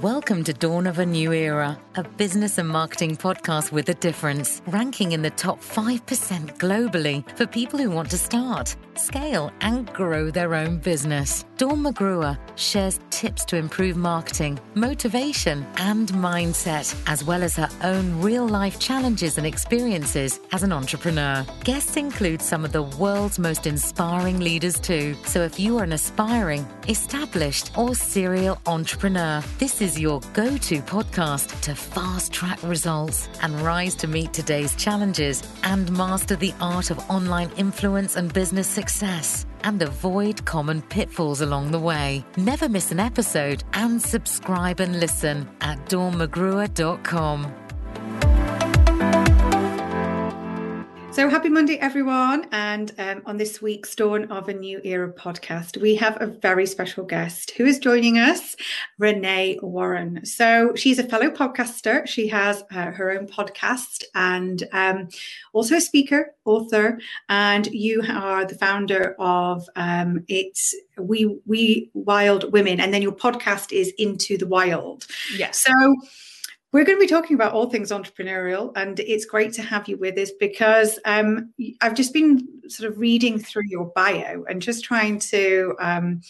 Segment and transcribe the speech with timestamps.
[0.00, 4.62] Welcome to Dawn of a New Era, a business and marketing podcast with a difference,
[4.66, 6.00] ranking in the top 5%
[6.56, 11.44] globally for people who want to start, scale, and grow their own business.
[11.58, 18.20] Dawn McGruer shares tips to improve marketing, motivation, and mindset, as well as her own
[18.22, 21.44] real life challenges and experiences as an entrepreneur.
[21.64, 25.14] Guests include some of the world's most inspiring leaders, too.
[25.26, 30.82] So if you are an aspiring, established, or serial entrepreneur, this is your go to
[30.82, 36.90] podcast to fast track results and rise to meet today's challenges and master the art
[36.90, 42.24] of online influence and business success and avoid common pitfalls along the way.
[42.36, 47.61] Never miss an episode and subscribe and listen at dawnmcgruer.com.
[51.12, 52.46] So happy Monday, everyone.
[52.52, 56.64] And um, on this week's Dawn of a New Era podcast, we have a very
[56.64, 58.56] special guest who is joining us,
[58.98, 60.24] Renee Warren.
[60.24, 62.06] So she's a fellow podcaster.
[62.08, 65.08] She has uh, her own podcast and um,
[65.52, 66.98] also a speaker, author.
[67.28, 72.80] And you are the founder of um, It's We We Wild Women.
[72.80, 75.06] And then your podcast is Into the Wild.
[75.36, 75.58] Yes.
[75.58, 75.94] So
[76.72, 79.98] we're going to be talking about all things entrepreneurial, and it's great to have you
[79.98, 84.82] with us because um, I've just been sort of reading through your bio and just
[84.82, 86.22] trying to um,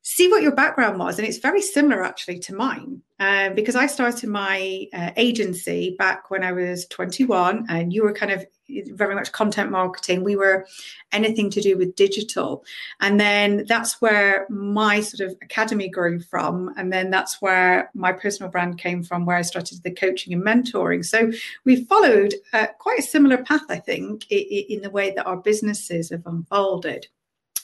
[0.00, 1.18] see what your background was.
[1.18, 6.30] And it's very similar actually to mine uh, because I started my uh, agency back
[6.30, 8.46] when I was 21, and you were kind of
[8.92, 10.24] very much content marketing.
[10.24, 10.66] We were
[11.12, 12.64] anything to do with digital.
[13.00, 16.72] And then that's where my sort of academy grew from.
[16.76, 20.42] And then that's where my personal brand came from, where I started the coaching and
[20.42, 21.04] mentoring.
[21.04, 21.30] So
[21.64, 26.10] we followed uh, quite a similar path, I think, in, the way that our businesses
[26.10, 27.06] have unfolded.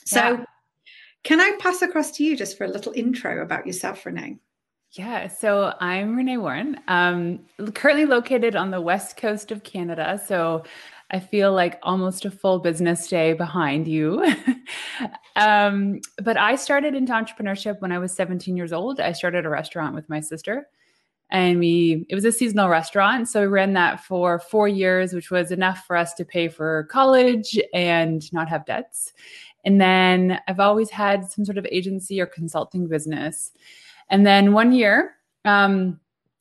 [0.05, 0.45] So, yeah.
[1.23, 4.37] can I pass across to you just for a little intro about yourself, Renee?
[4.91, 7.41] Yeah, so I'm Renee Warren, um,
[7.73, 10.21] currently located on the west coast of Canada.
[10.25, 10.63] So
[11.09, 14.25] I feel like almost a full business day behind you.
[15.35, 18.99] um, but I started into entrepreneurship when I was 17 years old.
[18.99, 20.67] I started a restaurant with my sister
[21.29, 25.29] and we it was a seasonal restaurant so we ran that for four years which
[25.31, 29.11] was enough for us to pay for college and not have debts
[29.65, 33.51] and then i've always had some sort of agency or consulting business
[34.09, 35.15] and then one year
[35.45, 35.99] um,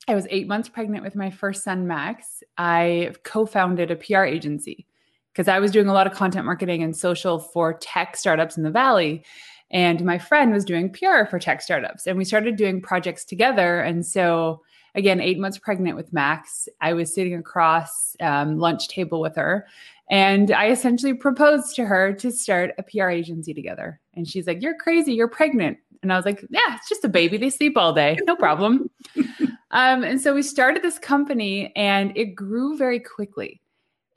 [0.08, 2.42] I was eight months pregnant with my first son, Max.
[2.58, 4.86] I co founded a PR agency
[5.32, 8.62] because I was doing a lot of content marketing and social for tech startups in
[8.62, 9.24] the Valley.
[9.70, 12.06] And my friend was doing PR for tech startups.
[12.06, 13.80] And we started doing projects together.
[13.80, 14.62] And so,
[14.94, 19.66] again, eight months pregnant with Max, I was sitting across um, lunch table with her.
[20.08, 24.00] And I essentially proposed to her to start a PR agency together.
[24.14, 25.14] And she's like, You're crazy.
[25.14, 25.78] You're pregnant.
[26.06, 27.36] And I was like, Yeah, it's just a baby.
[27.36, 28.16] They sleep all day.
[28.24, 28.90] No problem.
[29.72, 33.60] Um, and so we started this company and it grew very quickly.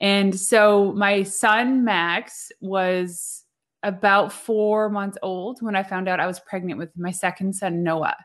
[0.00, 3.44] And so my son, Max, was
[3.82, 7.82] about four months old when I found out I was pregnant with my second son,
[7.82, 8.16] Noah.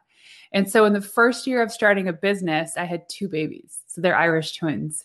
[0.54, 3.80] And so in the first year of starting a business, I had two babies.
[3.88, 5.04] So they're Irish twins.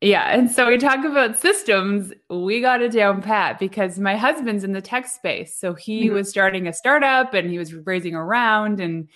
[0.00, 0.34] Yeah.
[0.34, 2.12] And so we talk about systems.
[2.30, 5.54] We got it down pat because my husband's in the tech space.
[5.54, 6.14] So he mm-hmm.
[6.14, 9.08] was starting a startup and he was raising around and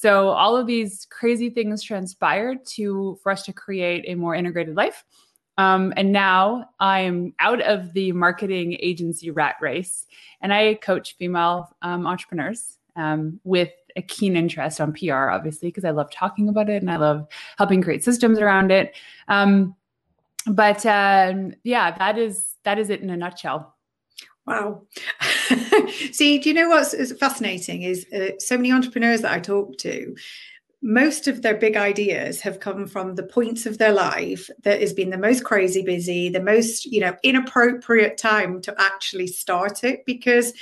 [0.00, 4.74] so all of these crazy things transpired to for us to create a more integrated
[4.74, 5.04] life.
[5.58, 10.06] Um, and now I'm out of the marketing agency rat race,
[10.40, 15.84] and I coach female um, entrepreneurs um, with a keen interest on PR, obviously, because
[15.84, 17.26] I love talking about it and I love
[17.58, 18.94] helping create systems around it.
[19.28, 19.76] Um,
[20.46, 21.34] but uh,
[21.64, 23.76] yeah, that is that is it in a nutshell.
[24.46, 24.82] Wow.
[26.12, 30.16] See, do you know what's fascinating is uh, so many entrepreneurs that I talk to,
[30.82, 34.92] most of their big ideas have come from the points of their life that has
[34.92, 40.04] been the most crazy busy, the most, you know, inappropriate time to actually start it.
[40.06, 40.54] Because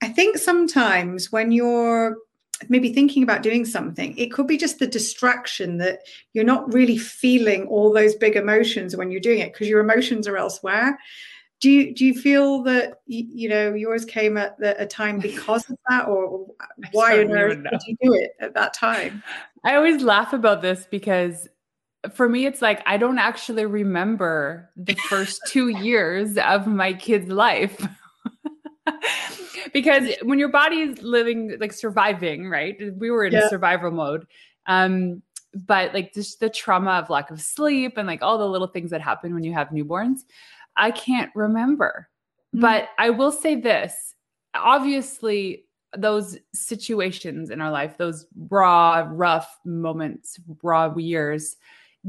[0.00, 2.16] I think sometimes when you're
[2.68, 6.00] maybe thinking about doing something, it could be just the distraction that
[6.32, 10.26] you're not really feeling all those big emotions when you're doing it because your emotions
[10.28, 10.98] are elsewhere.
[11.60, 15.68] Do you do you feel that you know yours came at the, a time because
[15.70, 16.46] of that or
[16.92, 19.22] why on earth did you do it at that time?
[19.64, 21.48] I always laugh about this because
[22.14, 27.28] for me it's like i don't actually remember the first two years of my kid's
[27.28, 27.86] life
[29.72, 33.48] because when your body is living like surviving right we were in yeah.
[33.48, 34.26] survival mode
[34.66, 35.22] um
[35.54, 38.90] but like just the trauma of lack of sleep and like all the little things
[38.90, 40.20] that happen when you have newborns
[40.76, 42.08] I can't remember.
[42.54, 42.60] Mm-hmm.
[42.60, 44.14] But I will say this
[44.54, 45.64] obviously,
[45.96, 51.56] those situations in our life, those raw, rough moments, raw years,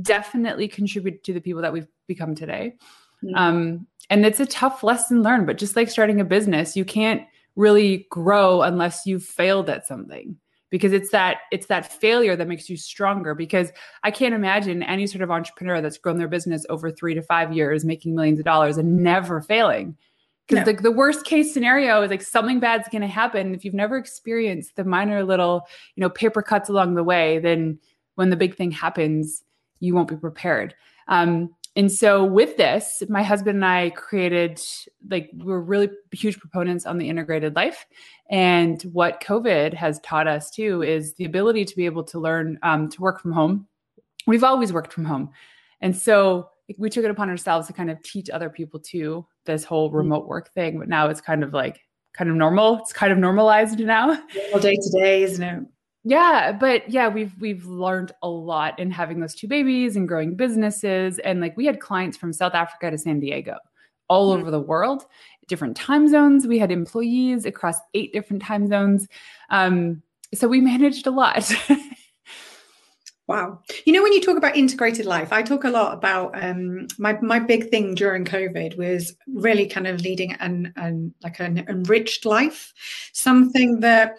[0.02, 2.76] definitely contribute to the people that we've become today.
[3.24, 3.36] Mm-hmm.
[3.36, 7.24] Um, and it's a tough lesson learned, but just like starting a business, you can't
[7.56, 10.36] really grow unless you've failed at something
[10.74, 13.72] because it's that it's that failure that makes you stronger because
[14.04, 17.54] i can't imagine any sort of entrepreneur that's grown their business over three to five
[17.54, 19.96] years making millions of dollars and never failing
[20.48, 20.74] because no.
[20.74, 23.98] the, the worst case scenario is like something bad's going to happen if you've never
[23.98, 25.62] experienced the minor little
[25.96, 27.78] you know paper cuts along the way then
[28.16, 29.44] when the big thing happens
[29.80, 30.74] you won't be prepared
[31.08, 34.62] um, and so with this, my husband and I created
[35.10, 37.86] like we're really huge proponents on the integrated life.
[38.30, 42.60] And what COVID has taught us too is the ability to be able to learn
[42.62, 43.68] um, to work from home.
[44.28, 45.32] We've always worked from home.
[45.82, 49.64] And so we took it upon ourselves to kind of teach other people too this
[49.64, 49.98] whole mm-hmm.
[49.98, 50.78] remote work thing.
[50.78, 51.82] But now it's kind of like
[52.14, 52.78] kind of normal.
[52.80, 54.12] It's kind of normalized now.
[54.54, 55.64] All day to day, isn't it?
[56.04, 60.36] Yeah but yeah we've we've learned a lot in having those two babies and growing
[60.36, 61.20] businesses.
[61.20, 63.58] And like we had clients from south africa to san diego
[64.10, 64.42] all mm-hmm.
[64.42, 65.06] over the world
[65.48, 66.48] different time zones.
[66.48, 69.08] We had employees across eight different time zones.
[69.50, 70.02] Um,
[70.34, 71.52] so we managed a lot.
[73.26, 73.62] Wow.
[73.86, 77.18] You know, when you talk about integrated life, I talk a lot about um, my
[77.22, 82.26] my big thing during COVID was really kind of leading an, an like an enriched
[82.26, 82.74] life,
[83.14, 84.18] something that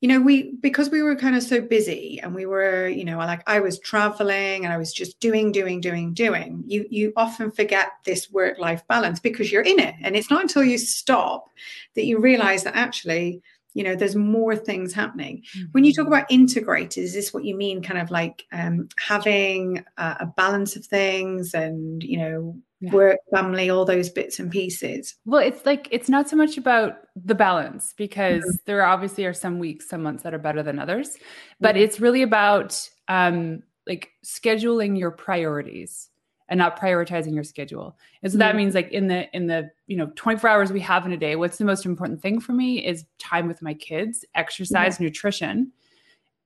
[0.00, 3.18] you know we because we were kind of so busy and we were you know
[3.18, 7.50] like i was traveling and i was just doing doing doing doing you you often
[7.50, 11.48] forget this work life balance because you're in it and it's not until you stop
[11.94, 13.42] that you realize that actually
[13.74, 15.42] you know there's more things happening
[15.72, 16.14] when you talk mm-hmm.
[16.14, 20.74] about integrated is this what you mean kind of like um, having a, a balance
[20.76, 22.92] of things and you know yeah.
[22.92, 26.98] work family all those bits and pieces well it's like it's not so much about
[27.16, 28.56] the balance because mm-hmm.
[28.66, 31.16] there obviously are some weeks some months that are better than others
[31.60, 31.84] but mm-hmm.
[31.84, 36.10] it's really about um like scheduling your priorities
[36.48, 39.96] and not prioritizing your schedule and so that means like in the in the you
[39.96, 42.84] know 24 hours we have in a day what's the most important thing for me
[42.84, 45.72] is time with my kids exercise nutrition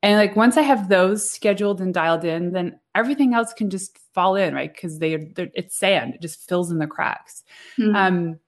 [0.03, 3.99] and like once I have those scheduled and dialed in, then everything else can just
[4.13, 4.73] fall in, right?
[4.73, 7.45] Because they it's sand; it just fills in the cracks.
[7.79, 7.95] Mm-hmm.
[7.95, 8.41] Um,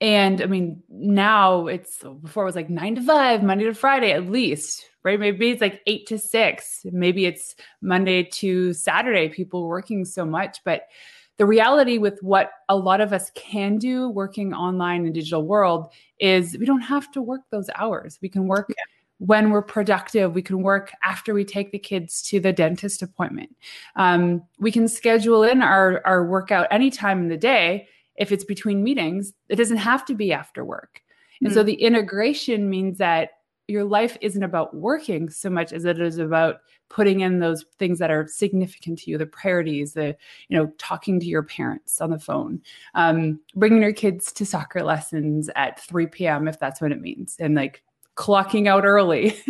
[0.00, 4.12] and I mean, now it's before it was like nine to five, Monday to Friday
[4.12, 5.20] at least, right?
[5.20, 6.80] Maybe it's like eight to six.
[6.84, 9.28] Maybe it's Monday to Saturday.
[9.28, 10.88] People working so much, but
[11.36, 15.92] the reality with what a lot of us can do working online in digital world
[16.18, 18.18] is we don't have to work those hours.
[18.22, 18.66] We can work.
[18.70, 18.84] Yeah
[19.22, 20.34] when we're productive.
[20.34, 23.54] We can work after we take the kids to the dentist appointment.
[23.94, 27.86] Um, we can schedule in our, our workout anytime in the day.
[28.16, 31.02] If it's between meetings, it doesn't have to be after work.
[31.40, 31.54] And mm-hmm.
[31.54, 33.30] so the integration means that
[33.68, 36.56] your life isn't about working so much as it is about
[36.88, 40.14] putting in those things that are significant to you the priorities the
[40.48, 42.60] you know talking to your parents on the phone
[42.94, 47.36] um, bringing your kids to soccer lessons at 3 p.m if that's what it means
[47.38, 47.82] and like
[48.16, 49.36] clocking out early.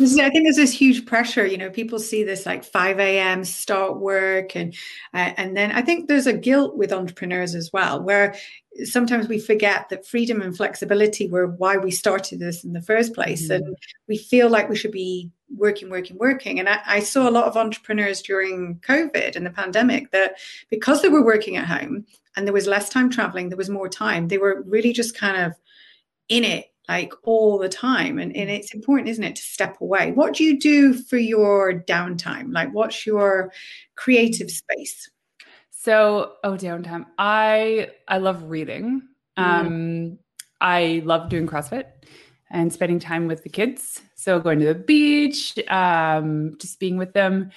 [0.00, 1.46] I think there's this huge pressure.
[1.46, 3.44] You know, people see this like 5 a.m.
[3.44, 4.74] start work, and
[5.14, 8.34] uh, and then I think there's a guilt with entrepreneurs as well, where
[8.84, 13.14] sometimes we forget that freedom and flexibility were why we started this in the first
[13.14, 13.64] place, mm-hmm.
[13.64, 13.76] and
[14.08, 16.58] we feel like we should be working, working, working.
[16.58, 20.38] And I, I saw a lot of entrepreneurs during COVID and the pandemic that
[20.70, 23.88] because they were working at home and there was less time traveling, there was more
[23.88, 24.28] time.
[24.28, 25.52] They were really just kind of
[26.28, 30.12] in it like all the time and, and it's important isn't it to step away.
[30.12, 32.52] What do you do for your downtime?
[32.52, 33.50] Like what's your
[33.96, 35.08] creative space?
[35.70, 37.06] So oh downtime.
[37.18, 39.02] I i love reading.
[39.38, 39.42] Mm.
[39.42, 40.18] um
[40.60, 41.86] i love doing crossfit
[42.50, 44.02] and spending time with the kids.
[44.14, 47.50] So going to the beach um just being with them.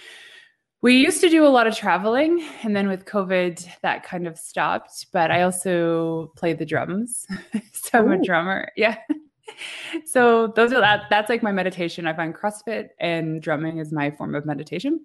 [0.82, 4.38] We used to do a lot of traveling and then with covid that kind of
[4.38, 7.28] stopped but i also play the drums.
[7.86, 8.72] So i'm a drummer.
[8.78, 8.98] Yeah
[10.06, 12.08] so those are that that's like my meditation.
[12.08, 15.00] I find crossfit and drumming is my form of meditation.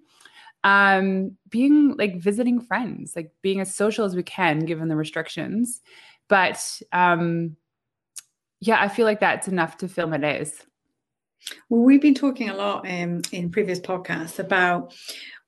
[0.63, 5.81] Um being like visiting friends like being as social as we can given the restrictions.
[6.27, 7.55] But um
[8.63, 10.65] yeah i feel like that's enough to fill my days.
[11.69, 14.93] Well, we've been talking a lot um, in previous podcasts about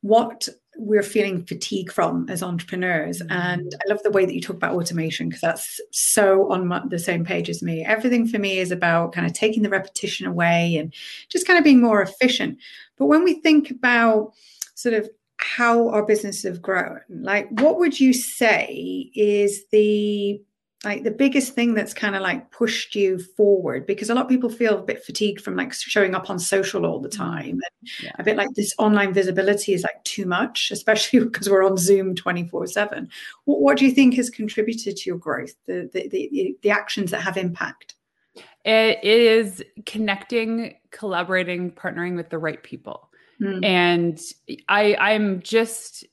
[0.01, 0.47] what
[0.77, 3.21] we're feeling fatigue from as entrepreneurs.
[3.21, 3.31] Mm-hmm.
[3.31, 6.81] And I love the way that you talk about automation because that's so on my,
[6.87, 7.83] the same page as me.
[7.83, 10.93] Everything for me is about kind of taking the repetition away and
[11.29, 12.57] just kind of being more efficient.
[12.97, 14.33] But when we think about
[14.75, 20.41] sort of how our businesses have grown, like what would you say is the
[20.83, 24.29] like the biggest thing that's kind of like pushed you forward because a lot of
[24.29, 27.17] people feel a bit fatigued from like showing up on social all the mm.
[27.17, 28.11] time and yeah.
[28.19, 32.15] a bit like this online visibility is like too much especially because we're on zoom
[32.15, 33.09] 24 7
[33.45, 37.11] what, what, do you think has contributed to your growth the, the the, the actions
[37.11, 37.95] that have impact
[38.65, 43.09] it is connecting collaborating partnering with the right people
[43.41, 43.63] mm.
[43.63, 44.19] and
[44.67, 46.05] i i'm just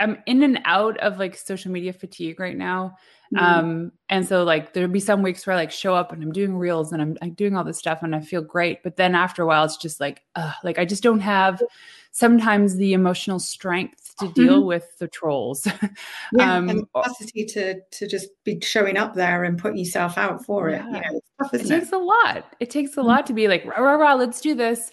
[0.00, 2.96] i'm in and out of like social media fatigue right now
[3.34, 3.44] Mm-hmm.
[3.44, 6.32] Um, and so like there'd be some weeks where I like show up and I'm
[6.32, 8.82] doing reels and I'm, I'm doing all this stuff and I feel great.
[8.82, 11.62] But then after a while, it's just like, uh, like I just don't have
[12.10, 14.66] sometimes the emotional strength to deal mm-hmm.
[14.66, 15.66] with the trolls.
[16.32, 20.18] yeah, um, and the capacity to to just be showing up there and putting yourself
[20.18, 20.86] out for yeah.
[20.86, 20.86] it.
[20.86, 21.94] You know, tough, it takes it?
[21.94, 22.54] a lot.
[22.60, 23.08] It takes a mm-hmm.
[23.08, 24.90] lot to be like, rah, rah, rah, let's do this.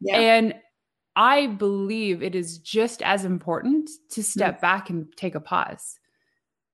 [0.00, 0.18] Yeah.
[0.18, 0.54] And
[1.16, 4.60] I believe it is just as important to step mm-hmm.
[4.60, 5.98] back and take a pause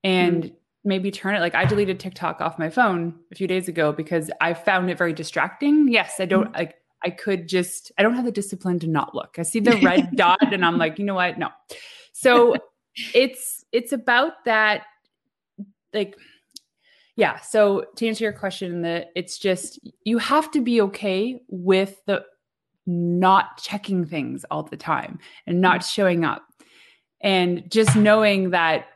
[0.04, 0.56] and mm
[0.86, 4.30] maybe turn it like I deleted TikTok off my phone a few days ago because
[4.40, 5.88] I found it very distracting.
[5.88, 6.56] Yes, I don't mm-hmm.
[6.56, 9.36] like I could just I don't have the discipline to not look.
[9.38, 11.38] I see the red dot and I'm like, you know what?
[11.38, 11.50] No.
[12.12, 12.56] So
[13.14, 14.82] it's it's about that
[15.92, 16.16] like
[17.16, 22.00] yeah, so to answer your question that it's just you have to be okay with
[22.06, 22.24] the
[22.86, 26.42] not checking things all the time and not showing up.
[27.20, 28.86] And just knowing that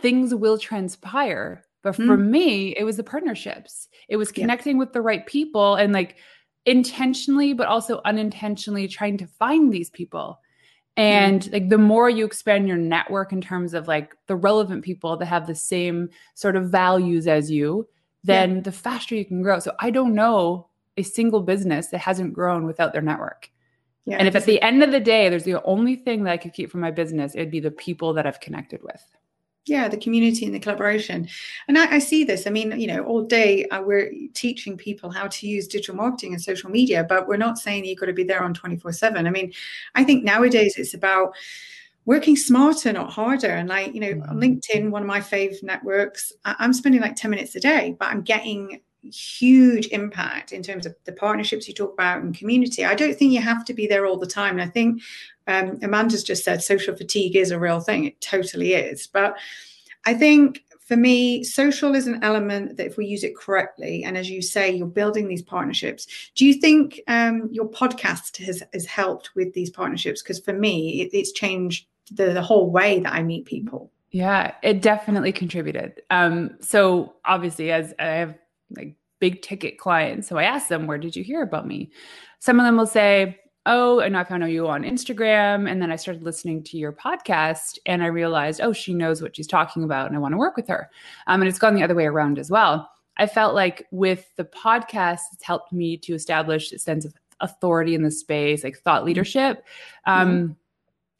[0.00, 1.64] things will transpire.
[1.82, 2.28] But for mm.
[2.28, 3.88] me, it was the partnerships.
[4.08, 4.80] It was connecting yeah.
[4.80, 6.16] with the right people and like
[6.64, 10.38] intentionally, but also unintentionally trying to find these people.
[10.96, 11.52] And mm.
[11.52, 15.26] like the more you expand your network in terms of like the relevant people that
[15.26, 17.88] have the same sort of values as you,
[18.22, 18.60] then yeah.
[18.60, 19.58] the faster you can grow.
[19.58, 23.50] So I don't know a single business that hasn't grown without their network.
[24.04, 26.36] Yeah, and if at the end of the day, there's the only thing that I
[26.36, 29.00] could keep from my business, it'd be the people that I've connected with
[29.66, 31.28] yeah the community and the collaboration.
[31.68, 32.46] And I, I, see this.
[32.46, 36.32] I mean you know all day uh, we're teaching people how to use digital marketing
[36.32, 39.26] and social media but we're not saying you've got to be there on 24 7
[39.26, 39.52] i mean
[39.94, 41.34] i think nowadays it's about
[42.04, 43.50] working smarter not harder.
[43.50, 44.38] And like you know mm-hmm.
[44.38, 48.08] linkedin one of my fave networks I, i'm spending like 10 minutes a day but
[48.08, 52.84] i'm getting huge impact in terms of the partnerships you talk about and community.
[52.84, 54.58] I don't think you have to be there all the time.
[54.58, 55.02] And I think
[55.46, 58.04] um, Amanda's just said social fatigue is a real thing.
[58.04, 59.06] It totally is.
[59.06, 59.36] But
[60.04, 64.18] I think for me, social is an element that if we use it correctly, and
[64.18, 66.06] as you say, you're building these partnerships.
[66.34, 70.22] Do you think um, your podcast has, has helped with these partnerships?
[70.22, 73.90] Because for me, it, it's changed the, the whole way that I meet people.
[74.10, 76.02] Yeah, it definitely contributed.
[76.10, 78.34] Um, so obviously, as I have
[78.76, 80.28] like big ticket clients.
[80.28, 81.90] So I asked them, where did you hear about me?
[82.40, 85.70] Some of them will say, oh, and I found you on Instagram.
[85.70, 89.36] And then I started listening to your podcast and I realized, oh, she knows what
[89.36, 90.90] she's talking about and I want to work with her.
[91.28, 92.90] Um, and it's gone the other way around as well.
[93.18, 97.94] I felt like with the podcast, it's helped me to establish a sense of authority
[97.94, 99.64] in the space, like thought leadership.
[100.06, 100.56] Um,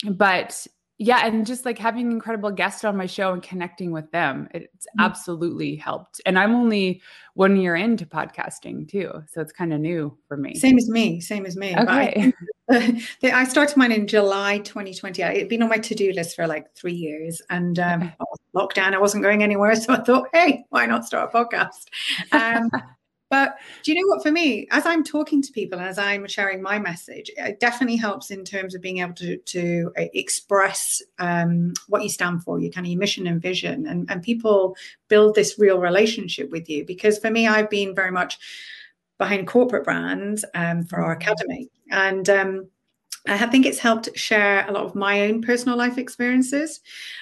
[0.05, 0.13] mm-hmm.
[0.15, 0.67] But
[1.03, 4.87] yeah and just like having incredible guests on my show and connecting with them it's
[4.87, 5.05] mm-hmm.
[5.05, 6.21] absolutely helped.
[6.25, 7.03] And i'm only
[7.35, 10.55] one year into podcasting too so it's kind of new for me.
[10.55, 11.77] Same as me same as me.
[11.77, 12.33] Okay.
[12.71, 16.73] I, I, started mine in july 2020 it'd been on my to-do list for like
[16.75, 18.15] three years and um, okay.
[18.55, 21.87] lockdown i wasn't going anywhere so i thought hey why not start a podcast?
[22.33, 22.71] Um,
[23.33, 24.23] But do you know what?
[24.23, 27.97] For me, as I'm talking to people and as I'm sharing my message, it definitely
[27.97, 32.61] helps in terms of being able to, to uh, express um, what you stand for,
[32.61, 34.77] your kind of your mission and vision, and, and people
[35.09, 36.85] build this real relationship with you.
[36.85, 38.39] Because for me, I've been very much
[39.17, 41.23] behind corporate brands um, for our mm-hmm.
[41.23, 42.69] academy, and um,
[43.29, 46.81] I think it's helped share a lot of my own personal life experiences.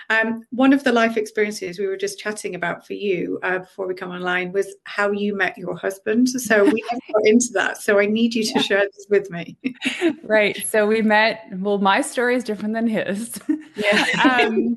[0.08, 3.86] Um, one of the life experiences we were just chatting about for you uh, before
[3.86, 6.30] we come online was how you met your husband.
[6.30, 7.82] So we have got into that.
[7.82, 8.62] So I need you to yeah.
[8.62, 9.58] share this with me.
[10.24, 10.56] right.
[10.66, 13.38] So we met, well, my story is different than his.
[13.76, 14.06] Yeah.
[14.46, 14.74] um,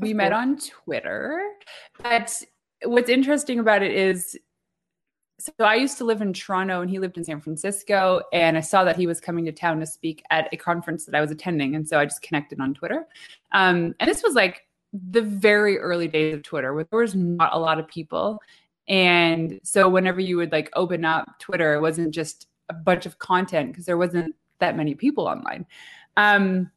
[0.00, 1.42] we met on Twitter.
[2.02, 2.42] But
[2.84, 4.38] what's interesting about it is
[5.38, 8.22] so I used to live in Toronto and he lived in San Francisco.
[8.32, 11.14] And I saw that he was coming to town to speak at a conference that
[11.14, 11.74] I was attending.
[11.74, 13.06] And so I just connected on Twitter.
[13.52, 17.52] Um, and this was like the very early days of Twitter where there was not
[17.52, 18.40] a lot of people.
[18.86, 23.18] And so whenever you would like open up Twitter, it wasn't just a bunch of
[23.18, 25.66] content because there wasn't that many people online.
[26.16, 26.70] Um,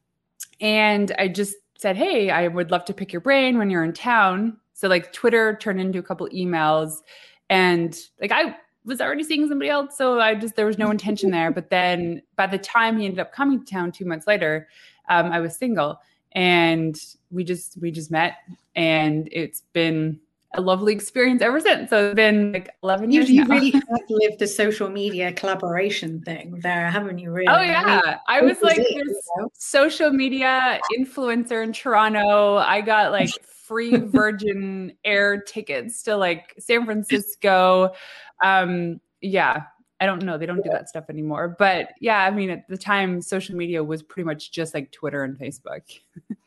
[0.60, 3.94] and I just said, Hey, I would love to pick your brain when you're in
[3.94, 4.58] town.
[4.74, 7.02] So like Twitter turned into a couple emails
[7.50, 11.32] and like I was already seeing somebody else, so I just there was no intention
[11.32, 11.52] there.
[11.52, 14.68] But then by the time he ended up coming to town two months later,
[15.10, 16.00] um, I was single,
[16.32, 17.00] and
[17.32, 18.38] we just we just met,
[18.76, 20.20] and it's been
[20.54, 21.90] a lovely experience ever since.
[21.90, 23.30] So it's been like 11 years.
[23.30, 27.32] You, you really have lived the social media collaboration thing there, haven't you?
[27.32, 27.48] Really?
[27.48, 27.84] Oh, yeah.
[28.28, 28.96] I, mean, I was like it, this
[29.36, 29.50] you know?
[29.54, 32.58] social media influencer in Toronto.
[32.58, 33.30] I got like
[33.68, 37.92] free Virgin Air tickets to like San Francisco.
[38.44, 39.64] Um, yeah,
[40.00, 40.38] I don't know.
[40.38, 41.56] They don't do that stuff anymore.
[41.60, 45.24] But yeah, I mean, at the time, social media was pretty much just like Twitter
[45.24, 45.82] and Facebook.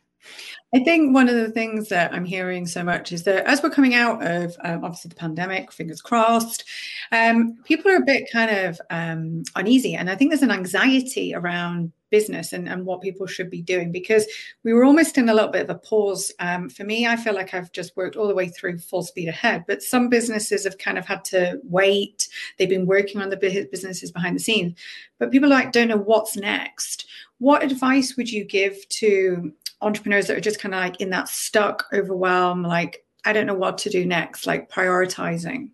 [0.73, 3.71] I think one of the things that I'm hearing so much is that as we're
[3.71, 6.65] coming out of um, obviously the pandemic, fingers crossed,
[7.11, 9.97] um, people are a bit kind of um, uneasy.
[9.97, 13.91] And I think there's an anxiety around business and, and what people should be doing
[13.91, 14.27] because
[14.65, 16.33] we were almost in a little bit of a pause.
[16.41, 19.29] Um, for me, I feel like I've just worked all the way through full speed
[19.29, 22.29] ahead, but some businesses have kind of had to wait.
[22.59, 23.37] They've been working on the
[23.71, 24.79] businesses behind the scenes,
[25.19, 27.07] but people like don't know what's next.
[27.39, 31.29] What advice would you give to entrepreneurs that are just kind of like in that
[31.29, 35.71] stuck, overwhelmed, like, I don't know what to do next, like prioritizing?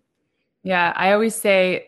[0.63, 1.87] Yeah, I always say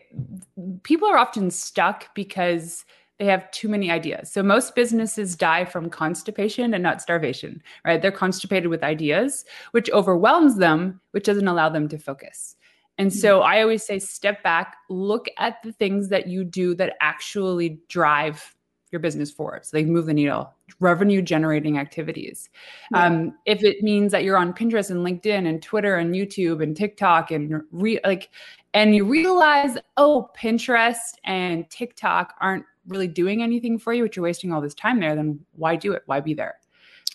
[0.82, 2.84] people are often stuck because
[3.18, 4.32] they have too many ideas.
[4.32, 8.00] So most businesses die from constipation and not starvation, right?
[8.00, 12.56] They're constipated with ideas, which overwhelms them, which doesn't allow them to focus.
[12.96, 13.48] And so mm-hmm.
[13.48, 18.56] I always say step back, look at the things that you do that actually drive
[18.90, 19.64] your business forward.
[19.64, 22.50] So they move the needle, revenue generating activities.
[22.92, 23.06] Yeah.
[23.06, 26.76] Um, if it means that you're on Pinterest and LinkedIn and Twitter and YouTube and
[26.76, 28.30] TikTok and re- like,
[28.74, 34.24] and you realize, oh, Pinterest and TikTok aren't really doing anything for you, but you're
[34.24, 36.02] wasting all this time there, then why do it?
[36.06, 36.56] Why be there?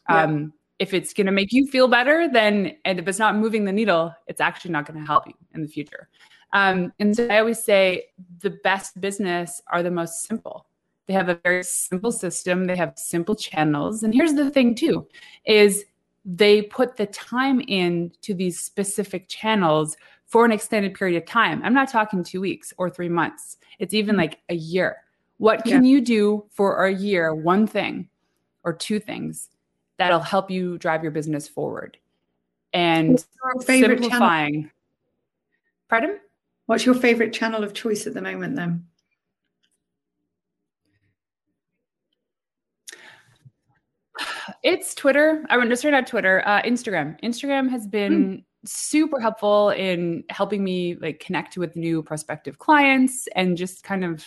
[0.09, 0.23] Yeah.
[0.23, 3.63] Um, if it's going to make you feel better, then, and if it's not moving
[3.63, 6.09] the needle, it's actually not going to help you in the future.
[6.51, 8.07] Um, and so I always say
[8.39, 10.67] the best business are the most simple.
[11.07, 12.65] They have a very simple system.
[12.65, 14.03] They have simple channels.
[14.03, 15.07] And here's the thing too,
[15.45, 15.85] is
[16.25, 19.95] they put the time in to these specific channels
[20.25, 21.61] for an extended period of time.
[21.63, 23.57] I'm not talking two weeks or three months.
[23.77, 24.21] It's even mm-hmm.
[24.21, 24.97] like a year.
[25.37, 25.91] What can yeah.
[25.91, 28.09] you do for a year, one thing
[28.63, 29.49] or two things
[29.97, 31.97] that'll help you drive your business forward?
[32.73, 33.23] And
[33.59, 34.53] simplifying.
[34.53, 34.69] Channel?
[35.89, 36.19] Pardon?
[36.65, 38.87] What's your favorite channel of choice at the moment then?
[44.65, 45.45] It's Twitter.
[45.51, 47.21] I went to start out Twitter, uh, Instagram.
[47.21, 48.43] Instagram has been mm.
[48.67, 54.25] super helpful in helping me like connect with new prospective clients and just kind of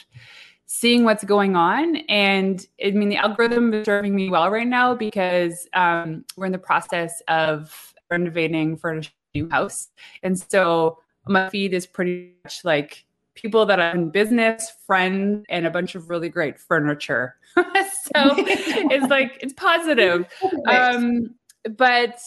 [0.66, 1.96] seeing what's going on.
[2.09, 6.53] And I mean, the algorithm is serving me well right now because um, we're in
[6.53, 9.03] the process of renovating for a
[9.35, 9.88] new house.
[10.22, 13.05] And so my feed is pretty much like
[13.40, 17.37] people that are in business, friends, and a bunch of really great furniture.
[17.55, 17.62] so
[18.14, 20.27] it's like, it's positive.
[20.66, 21.35] Um,
[21.77, 22.20] but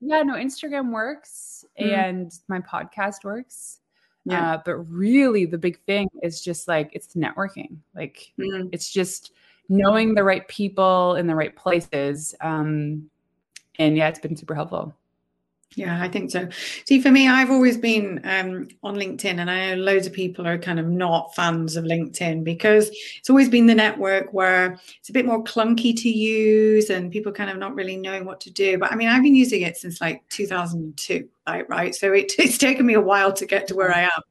[0.00, 1.92] yeah, no, Instagram works mm.
[1.92, 3.78] and my podcast works.
[4.24, 4.54] Yeah.
[4.54, 7.78] Uh, but really, the big thing is just like it's networking.
[7.94, 8.68] Like mm-hmm.
[8.72, 9.32] it's just
[9.68, 12.34] knowing the right people in the right places.
[12.40, 13.08] Um,
[13.78, 14.94] and yeah, it's been super helpful.
[15.74, 16.48] Yeah, I think so.
[16.86, 20.46] See, for me, I've always been um, on LinkedIn, and I know loads of people
[20.46, 25.08] are kind of not fans of LinkedIn because it's always been the network where it's
[25.08, 28.50] a bit more clunky to use, and people kind of not really knowing what to
[28.50, 28.76] do.
[28.76, 31.68] But I mean, I've been using it since like 2002, right?
[31.68, 31.94] Right.
[31.94, 33.96] So it, it's taken me a while to get to where mm.
[33.96, 34.22] I am,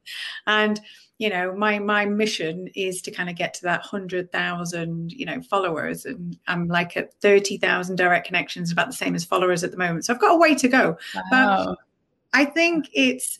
[0.46, 0.80] and
[1.18, 5.40] you know my my mission is to kind of get to that 100,000 you know
[5.42, 9.76] followers and I'm like at 30,000 direct connections about the same as followers at the
[9.76, 11.22] moment so I've got a way to go wow.
[11.30, 11.78] but
[12.32, 13.38] I think it's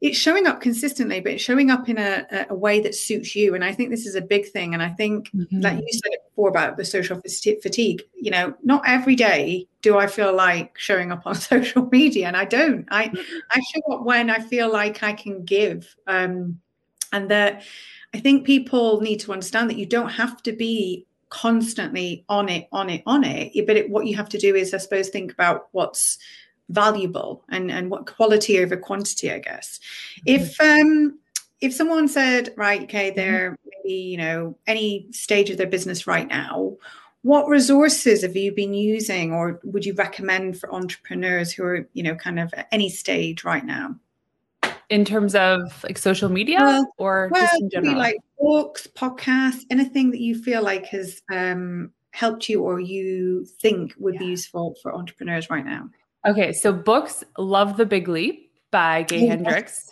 [0.00, 3.54] it's showing up consistently but it's showing up in a, a way that suits you
[3.54, 5.60] and I think this is a big thing and I think mm-hmm.
[5.60, 10.06] like you said before about the social fatigue you know not every day do I
[10.06, 13.38] feel like showing up on social media and I don't I mm-hmm.
[13.50, 16.60] I show up when I feel like I can give um
[17.12, 17.62] and that
[18.14, 22.68] I think people need to understand that you don't have to be constantly on it,
[22.72, 23.66] on it, on it.
[23.66, 26.18] But it, what you have to do is, I suppose, think about what's
[26.70, 29.30] valuable and and what quality over quantity.
[29.30, 29.80] I guess
[30.26, 30.42] mm-hmm.
[30.42, 31.18] if um
[31.60, 33.16] if someone said, right, okay, mm-hmm.
[33.16, 36.76] they're maybe you know any stage of their business right now.
[37.22, 42.02] What resources have you been using, or would you recommend for entrepreneurs who are, you
[42.02, 43.96] know, kind of at any stage right now?
[44.90, 47.96] in terms of like social media well, or well, just in general?
[47.96, 53.94] Like books, podcasts, anything that you feel like has um, helped you or you think
[53.98, 54.20] would yeah.
[54.20, 55.88] be useful for entrepreneurs right now?
[56.26, 59.88] Okay, so books, Love the Big Leap by Gay Hendricks.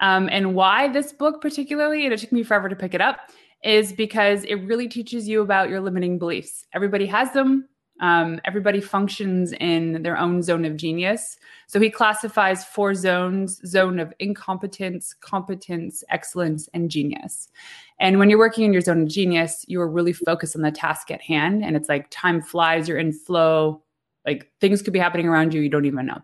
[0.00, 3.30] Um, and why this book particularly, and it took me forever to pick it up,
[3.64, 6.66] is because it really teaches you about your limiting beliefs.
[6.74, 7.68] Everybody has them.
[8.00, 11.36] Um, everybody functions in their own zone of genius.
[11.66, 17.48] So he classifies four zones zone of incompetence, competence, excellence, and genius.
[17.98, 20.70] And when you're working in your zone of genius, you are really focused on the
[20.70, 21.62] task at hand.
[21.62, 23.82] And it's like time flies, you're in flow,
[24.26, 26.18] like things could be happening around you, you don't even know.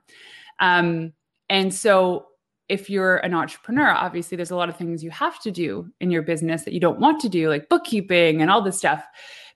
[0.60, 1.12] Um,
[1.48, 2.26] and so
[2.68, 6.10] if you're an entrepreneur, obviously there's a lot of things you have to do in
[6.10, 9.04] your business that you don't want to do, like bookkeeping and all this stuff.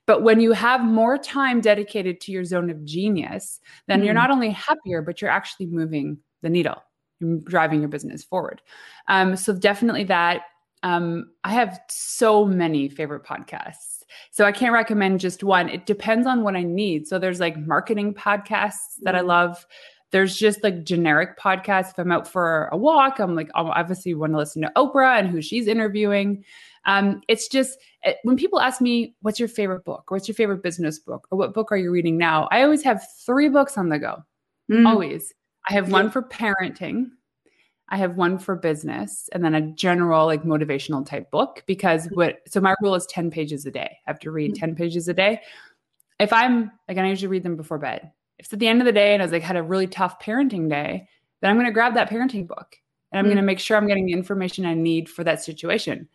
[0.07, 4.05] But when you have more time dedicated to your zone of genius, then mm.
[4.05, 6.81] you're not only happier, but you're actually moving the needle,
[7.19, 8.61] you're driving your business forward.
[9.07, 10.43] Um, so definitely that.
[10.83, 13.90] Um, I have so many favorite podcasts.
[14.31, 15.69] So I can't recommend just one.
[15.69, 17.07] It depends on what I need.
[17.07, 19.27] So there's like marketing podcasts that I mm.
[19.27, 19.65] love.
[20.11, 21.91] There's just like generic podcasts.
[21.91, 25.17] If I'm out for a walk, I'm like, I obviously want to listen to Oprah
[25.17, 26.43] and who she's interviewing.
[26.85, 30.11] Um, it's just eh, when people ask me, what's your favorite book?
[30.11, 31.27] Or what's your favorite business book?
[31.31, 32.47] Or what book are you reading now?
[32.51, 34.23] I always have three books on the go.
[34.71, 34.87] Mm.
[34.87, 35.33] Always.
[35.69, 37.11] I have one for parenting.
[37.91, 42.39] I have one for business and then a general like motivational type book because what
[42.47, 43.97] so my rule is 10 pages a day.
[44.07, 44.59] I have to read mm.
[44.59, 45.41] 10 pages a day.
[46.19, 48.11] If I'm again, I usually read them before bed.
[48.39, 49.87] If it's at the end of the day and I was like had a really
[49.87, 51.07] tough parenting day,
[51.41, 52.77] then I'm going to grab that parenting book
[53.11, 53.29] and I'm mm.
[53.29, 56.07] going to make sure I'm getting the information I need for that situation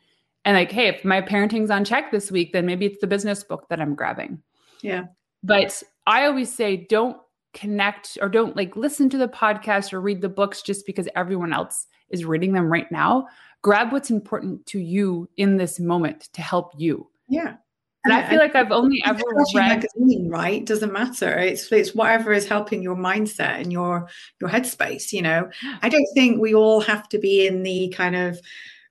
[0.46, 3.44] and like hey if my parenting's on check this week then maybe it's the business
[3.44, 4.40] book that i'm grabbing
[4.80, 5.04] yeah
[5.42, 7.18] but i always say don't
[7.56, 11.52] connect or don't like listen to the podcast or read the books just because everyone
[11.52, 13.26] else is reading them right now
[13.62, 17.54] grab what's important to you in this moment to help you yeah
[18.04, 20.64] and yeah, I feel like I've only ever read magazine, right?
[20.64, 21.36] Doesn't matter.
[21.38, 24.08] It's it's whatever is helping your mindset and your
[24.40, 25.12] your headspace.
[25.12, 25.50] You know,
[25.82, 28.40] I don't think we all have to be in the kind of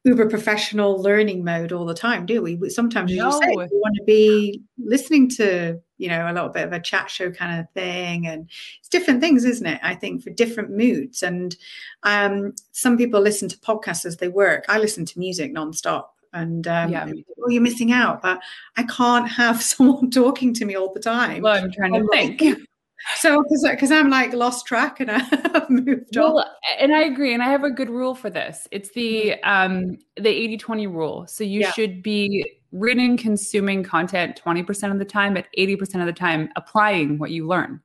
[0.06, 2.70] uber professional learning mode all the time, do we?
[2.70, 3.26] Sometimes, no.
[3.26, 6.80] you say, we want to be listening to, you know, a little bit of a
[6.80, 8.28] chat show kind of thing.
[8.28, 9.80] And it's different things, isn't it?
[9.82, 11.24] I think for different moods.
[11.24, 11.56] And
[12.04, 14.66] um, some people listen to podcasts as they work.
[14.70, 16.06] I listen to music nonstop.
[16.34, 17.12] And um, yeah.
[17.44, 18.22] oh, you're missing out.
[18.22, 18.42] But
[18.78, 21.42] I can't have someone talking to me all the time.
[21.42, 22.60] Well, I'm trying to think.
[23.18, 26.46] So, because I'm like lost track and I've moved well, on.
[26.80, 27.34] And I agree.
[27.34, 28.68] And I have a good rule for this.
[28.72, 29.50] It's the mm-hmm.
[29.50, 31.28] um the 80-20 rule.
[31.28, 31.72] So you yeah.
[31.72, 37.18] should be reading, consuming content 20% of the time, but 80% of the time applying
[37.18, 37.82] what you learn.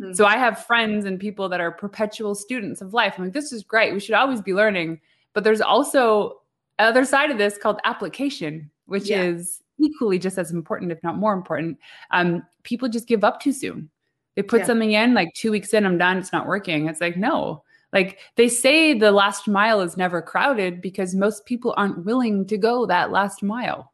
[0.00, 0.12] Mm-hmm.
[0.12, 3.14] So I have friends and people that are perpetual students of life.
[3.16, 3.92] I'm like, this is great.
[3.92, 5.00] We should always be learning.
[5.32, 6.40] But there's also
[6.78, 9.22] other side of this called application, which yeah.
[9.22, 11.78] is equally just as important, if not more important.
[12.10, 13.88] Um, people just give up too soon
[14.36, 14.66] they put yeah.
[14.66, 16.88] something in like two weeks in, I'm done, it's not working.
[16.88, 17.62] It's like, no.
[17.92, 22.58] Like they say the last mile is never crowded because most people aren't willing to
[22.58, 23.92] go that last mile.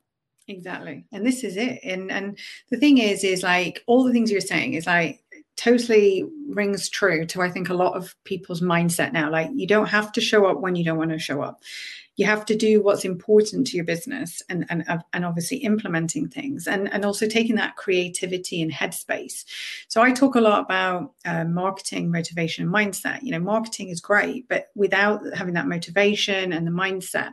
[0.49, 1.05] Exactly.
[1.13, 1.81] And this is it.
[1.85, 2.39] And and
[2.71, 5.23] the thing is, is like all the things you're saying is like
[5.61, 9.31] totally rings true to I think a lot of people's mindset now.
[9.31, 11.63] Like you don't have to show up when you don't want to show up.
[12.17, 16.67] You have to do what's important to your business and and, and obviously implementing things
[16.67, 19.45] and, and also taking that creativity and headspace.
[19.89, 23.23] So i talk a lot about uh, marketing motivation and mindset.
[23.23, 27.33] You know marketing is great but without having that motivation and the mindset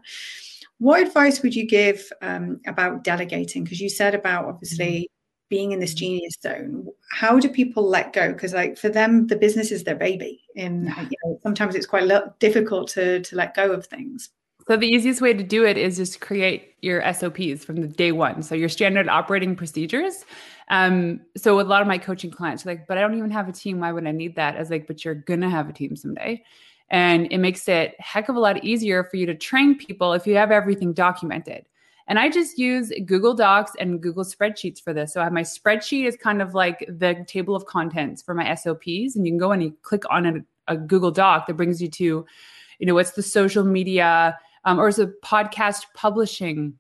[0.80, 3.64] what advice would you give um, about delegating?
[3.64, 5.17] Because you said about obviously mm-hmm
[5.50, 9.36] being in this genius zone how do people let go because like for them the
[9.36, 13.72] business is their baby and you know, sometimes it's quite difficult to to let go
[13.72, 14.30] of things
[14.68, 18.12] so the easiest way to do it is just create your SOPs from the day
[18.12, 18.44] one.
[18.44, 20.26] So your standard operating procedures.
[20.70, 23.48] Um, so with a lot of my coaching clients, like, but I don't even have
[23.48, 23.80] a team.
[23.80, 24.56] Why would I need that?
[24.56, 26.44] I was like, but you're gonna have a team someday.
[26.90, 30.28] And it makes it heck of a lot easier for you to train people if
[30.28, 31.66] you have everything documented.
[32.08, 35.14] And I just use Google Docs and Google spreadsheets for this.
[35.14, 38.56] So I have my spreadsheet is kind of like the table of contents for my
[38.56, 39.16] SOPs.
[39.16, 41.90] And you can go and you click on a, a Google Doc that brings you
[41.90, 42.26] to,
[42.80, 46.74] you know, what's the social media um, or is a podcast publishing,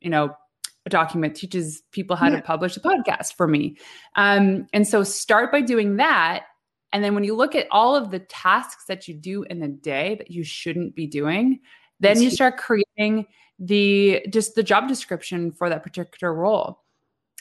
[0.00, 0.34] you know,
[0.84, 2.36] a document teaches people how yeah.
[2.36, 3.76] to publish a podcast for me.
[4.16, 6.44] Um, and so start by doing that.
[6.92, 9.68] And then when you look at all of the tasks that you do in the
[9.68, 11.60] day that you shouldn't be doing,
[12.00, 13.26] then you start creating
[13.58, 16.80] the just the job description for that particular role.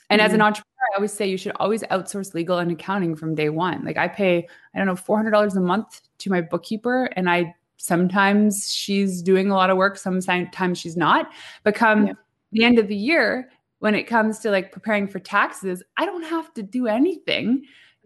[0.10, 0.26] And mm-hmm.
[0.26, 0.47] as an mm-hmm.
[0.47, 3.86] entrepreneur, I always say you should always outsource legal and accounting from day one.
[3.86, 8.71] Like I pay, I don't know, $400 a month to my bookkeeper and I sometimes
[8.71, 11.32] she's doing a lot of work sometimes she's not
[11.63, 12.13] but come yeah.
[12.52, 16.21] the end of the year when it comes to like preparing for taxes i don't
[16.21, 17.58] have to do anything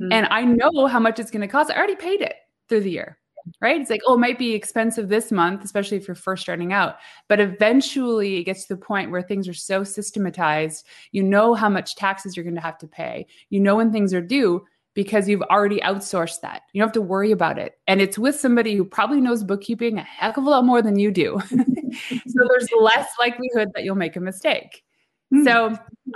[0.01, 0.13] mm-hmm.
[0.13, 2.35] and i know how much it's going to cost i already paid it
[2.69, 3.17] through the year
[3.61, 6.73] right it's like oh it might be expensive this month especially if you're first starting
[6.73, 11.53] out but eventually it gets to the point where things are so systematized you know
[11.53, 14.63] how much taxes you're going to have to pay you know when things are due
[14.95, 16.63] because you've already outsourced that.
[16.73, 17.77] You don't have to worry about it.
[17.85, 20.97] And it's with somebody who probably knows bookkeeping a heck of a lot more than
[20.97, 21.37] you do.
[21.49, 24.83] so there's less likelihood that you'll make a mistake.
[25.33, 25.43] Mm.
[25.43, 25.65] So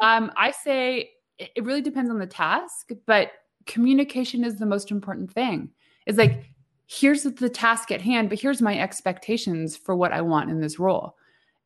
[0.01, 3.31] um, I say it really depends on the task, but
[3.65, 5.69] communication is the most important thing.
[6.05, 6.45] It's like,
[6.89, 10.79] here's the task at hand, but here's my expectations for what I want in this
[10.79, 11.15] role.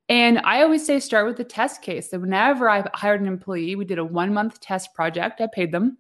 [0.10, 2.12] And I always say start with the test case.
[2.12, 5.40] So whenever I hired an employee, we did a one month test project.
[5.40, 5.98] I paid them.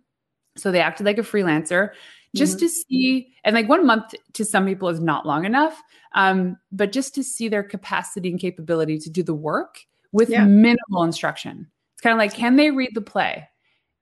[0.57, 1.91] So they acted like a freelancer
[2.35, 2.65] just mm-hmm.
[2.65, 5.81] to see, and like one month to some people is not long enough,
[6.15, 9.79] um, but just to see their capacity and capability to do the work
[10.11, 10.43] with yeah.
[10.43, 11.67] minimal instruction.
[11.93, 13.47] It's kind of like, can they read the play?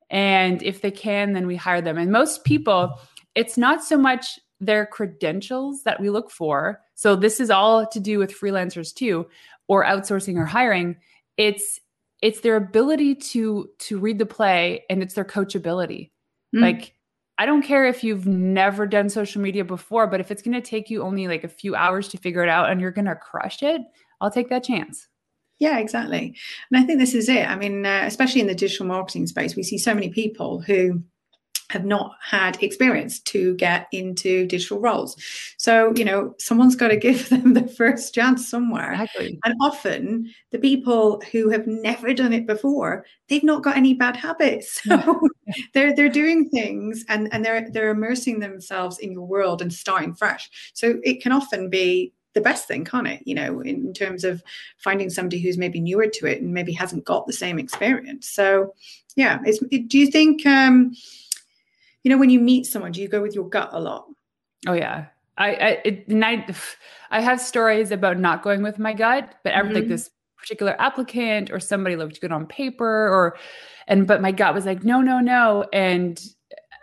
[0.10, 1.98] And if they can, then we hire them.
[1.98, 3.00] And most people,
[3.36, 6.80] it's not so much their credentials that we look for.
[6.93, 9.28] So this is all to do with freelancers too,
[9.67, 10.97] or outsourcing or hiring.
[11.36, 11.80] It's
[12.21, 16.12] it's their ability to to read the play and it's their coachability.
[16.56, 16.62] Mm.
[16.62, 16.93] Like
[17.38, 20.62] I don't care if you've never done social media before, but if it's going to
[20.62, 23.15] take you only like a few hours to figure it out and you're going to
[23.15, 23.82] crush it,
[24.21, 25.08] I'll take that chance.
[25.58, 26.36] Yeah, exactly.
[26.71, 27.47] And I think this is it.
[27.47, 31.02] I mean, uh, especially in the digital marketing space, we see so many people who
[31.72, 35.16] have not had experience to get into digital roles.
[35.58, 38.94] So, you know, someone's got to give them the first chance somewhere.
[38.94, 39.40] Exactly.
[39.44, 44.16] And often the people who have never done it before, they've not got any bad
[44.16, 44.82] habits.
[44.92, 45.20] So
[45.74, 50.14] they're they're doing things and, and they're they're immersing themselves in your world and starting
[50.14, 50.50] fresh.
[50.74, 53.22] So it can often be the best thing, can't it?
[53.26, 54.44] You know, in terms of
[54.78, 58.30] finding somebody who's maybe newer to it and maybe hasn't got the same experience.
[58.30, 58.74] So,
[59.16, 60.94] yeah, it's, it, do you think, um,
[62.04, 64.08] you know, when you meet someone, do you go with your gut a lot?
[64.68, 65.06] Oh yeah,
[65.38, 66.56] I I, it, I,
[67.10, 69.74] I have stories about not going with my gut, but mm-hmm.
[69.74, 73.38] like this particular applicant or somebody looked good on paper or,
[73.88, 76.22] and but my gut was like no no no and.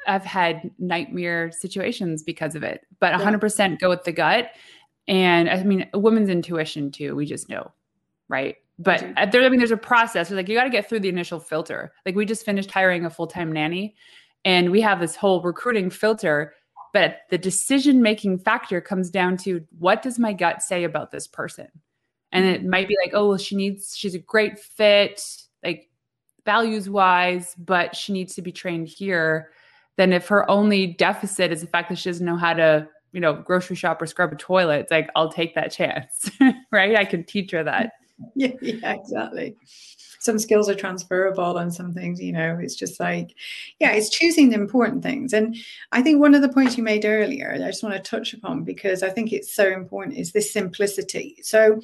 [0.07, 4.53] I've had nightmare situations because of it, but 100% go with the gut
[5.09, 7.73] and I mean, a woman's intuition too, we just know,
[8.29, 8.57] right?
[8.79, 9.01] But
[9.33, 10.31] there, I mean, there's a process.
[10.31, 11.93] like you got to get through the initial filter.
[12.07, 13.97] Like we just finished hiring a full time nanny,
[14.45, 16.55] and we have this whole recruiting filter.
[16.95, 21.27] But the decision making factor comes down to what does my gut say about this
[21.27, 21.69] person?
[22.33, 25.23] And it might be like, oh, well, she needs, she's a great fit,
[25.63, 25.91] like
[26.45, 29.51] values wise, but she needs to be trained here.
[29.97, 33.21] Then if her only deficit is the fact that she doesn't know how to you
[33.21, 36.31] know, grocery shop or scrub a toilet, it's like, I'll take that chance,
[36.73, 36.97] right?
[36.97, 37.93] I can teach her that.
[38.35, 39.57] Yeah, yeah, exactly
[40.19, 43.35] some skills are transferable and some things you know it's just like
[43.79, 45.33] yeah it's choosing the important things.
[45.33, 45.57] And
[45.93, 48.65] i think one of the points you made earlier i just want to touch upon
[48.65, 51.37] because i think it's so important is this simplicity.
[51.43, 51.81] So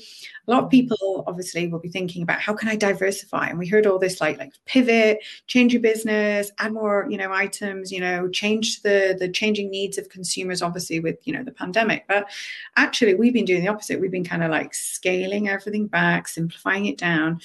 [0.47, 3.47] a lot of people obviously will be thinking about how can i diversify?
[3.47, 7.33] And we heard all this like like pivot change your business add more you know
[7.33, 11.53] items you know change the the changing needs of consumers obviously with you know the
[11.53, 12.05] pandemic.
[12.09, 12.31] But
[12.77, 14.01] actually we've been doing the opposite.
[14.01, 17.41] We've been kind of like scaling everything back simplifying it down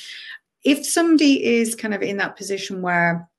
[0.63, 3.29] if somebody is kind of in that position where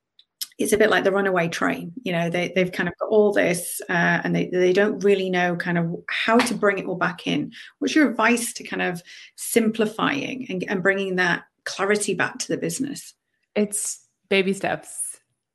[0.59, 3.33] it's a bit like the runaway train you know they, they've kind of got all
[3.33, 6.97] this uh, and they, they don't really know kind of how to bring it all
[6.97, 9.03] back in what's your advice to kind of
[9.37, 13.15] simplifying and, and bringing that clarity back to the business?
[13.55, 15.07] It's baby steps.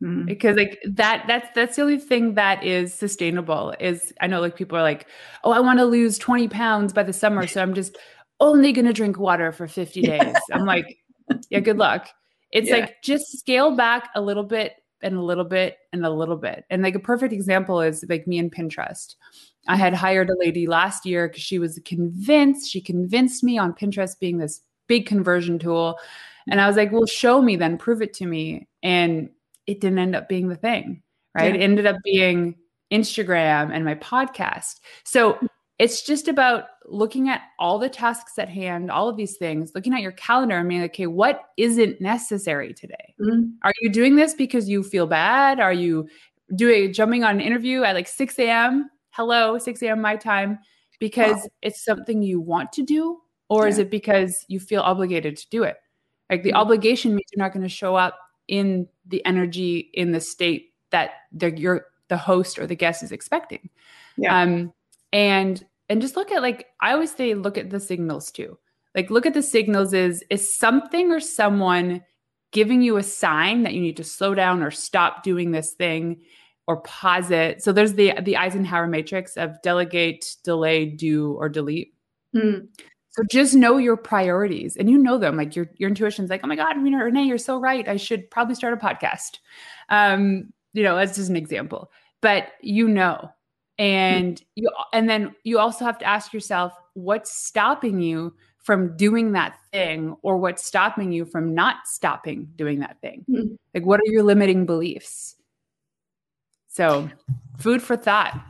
[0.03, 0.25] Mm.
[0.25, 4.57] because like that that's that's the only thing that is sustainable is i know like
[4.57, 5.07] people are like
[5.45, 7.97] oh i want to lose 20 pounds by the summer so i'm just
[8.39, 10.35] only going to drink water for 50 days.
[10.51, 10.97] I'm like
[11.49, 12.09] yeah, good luck.
[12.51, 12.77] It's yeah.
[12.77, 16.65] like just scale back a little bit and a little bit and a little bit.
[16.69, 19.15] And like a perfect example is like me and Pinterest.
[19.67, 23.73] I had hired a lady last year because she was convinced, she convinced me on
[23.73, 25.97] Pinterest being this big conversion tool.
[26.47, 28.67] And I was like, well, show me then, prove it to me.
[28.83, 29.29] And
[29.65, 31.01] it didn't end up being the thing,
[31.33, 31.53] right?
[31.53, 31.59] Yeah.
[31.59, 32.55] It ended up being
[32.91, 34.79] Instagram and my podcast.
[35.03, 35.39] So
[35.77, 39.93] it's just about looking at all the tasks at hand, all of these things, looking
[39.93, 43.13] at your calendar and being like, okay, what isn't necessary today?
[43.19, 43.49] Mm-hmm.
[43.63, 45.59] Are you doing this because you feel bad?
[45.59, 46.07] Are you
[46.55, 48.89] doing jumping on an interview at like 6 a.m.?
[49.09, 50.01] Hello, 6 a.m.
[50.01, 50.59] my time,
[50.99, 51.49] because wow.
[51.61, 53.69] it's something you want to do, or yeah.
[53.69, 55.77] is it because you feel obligated to do it?
[56.29, 56.57] Like the mm-hmm.
[56.57, 61.11] obligation means you're not going to show up in the energy in the state that
[61.31, 63.69] the, you're the host or the guest is expecting.
[64.17, 64.41] Yeah.
[64.41, 64.73] Um,
[65.15, 68.59] and and just look at like i always say look at the signals too.
[68.93, 72.03] Like look at the signals is is something or someone
[72.51, 76.21] giving you a sign that you need to slow down or stop doing this thing
[76.67, 77.63] or pause it.
[77.63, 81.93] So there's the the eisenhower matrix of delegate delay do or delete.
[82.35, 82.67] Mm.
[83.11, 85.37] so just know your priorities and you know them.
[85.37, 87.87] Like your your intuition's like oh my god Renee, you're so right.
[87.87, 89.39] I should probably start a podcast.
[89.89, 91.89] Um you know, that's just an example.
[92.21, 93.29] But you know,
[93.77, 99.33] and you and then you also have to ask yourself what's stopping you from doing
[99.33, 100.15] that thing?
[100.21, 103.25] Or what's stopping you from not stopping doing that thing?
[103.29, 103.55] Mm-hmm.
[103.73, 105.35] like what are your limiting beliefs?
[106.67, 107.09] So
[107.57, 108.41] food for thought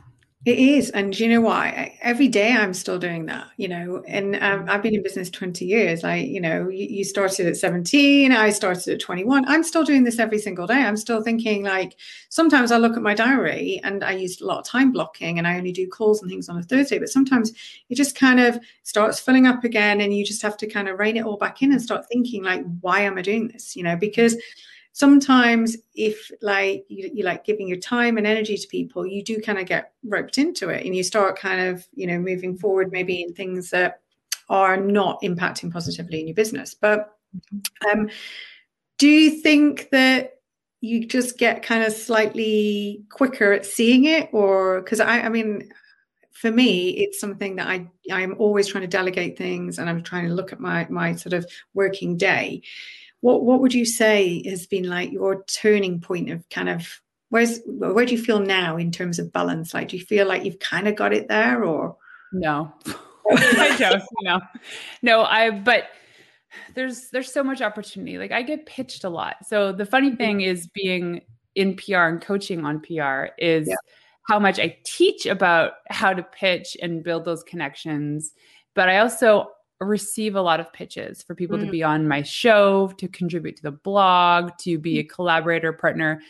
[0.46, 0.90] it is.
[0.90, 1.98] And you know why?
[2.02, 5.64] Every day I'm still doing that, you know, and um, I've been in business 20
[5.64, 6.04] years.
[6.04, 9.44] I, you know, you, you, started at 17, I started at 21.
[9.48, 10.84] I'm still doing this every single day.
[10.84, 11.96] I'm still thinking like
[12.28, 15.48] sometimes I look at my diary and I used a lot of time blocking and
[15.48, 17.50] I only do calls and things on a Thursday, but sometimes
[17.90, 21.00] it just kind of starts filling up again and you just have to kind of
[21.00, 23.74] rein it all back in and start thinking like, why am I doing this?
[23.74, 24.36] You know, because
[24.96, 29.42] sometimes if like you, you like giving your time and energy to people you do
[29.42, 32.90] kind of get roped into it and you start kind of you know moving forward
[32.90, 34.00] maybe in things that
[34.48, 36.74] are not impacting positively in your business.
[36.74, 37.16] But
[37.90, 38.08] um,
[38.98, 40.34] do you think that
[40.80, 45.70] you just get kind of slightly quicker at seeing it or because I, I mean
[46.32, 50.28] for me it's something that i i'm always trying to delegate things and i'm trying
[50.28, 52.62] to look at my my sort of working day
[53.20, 57.00] what what would you say has been like your turning point of kind of
[57.30, 59.74] where's where do you feel now in terms of balance?
[59.74, 61.96] Like, do you feel like you've kind of got it there, or
[62.32, 62.72] no?
[63.30, 64.02] I don't.
[64.22, 64.40] No,
[65.02, 65.22] no.
[65.24, 65.84] I but
[66.74, 68.18] there's there's so much opportunity.
[68.18, 69.36] Like I get pitched a lot.
[69.46, 70.16] So the funny mm-hmm.
[70.16, 71.22] thing is being
[71.54, 73.68] in PR and coaching on PR is.
[73.68, 73.76] Yeah.
[74.28, 78.32] How much I teach about how to pitch and build those connections,
[78.74, 79.46] but I also
[79.80, 81.66] receive a lot of pitches for people mm.
[81.66, 85.08] to be on my show, to contribute to the blog, to be a mm.
[85.08, 86.22] collaborator partner.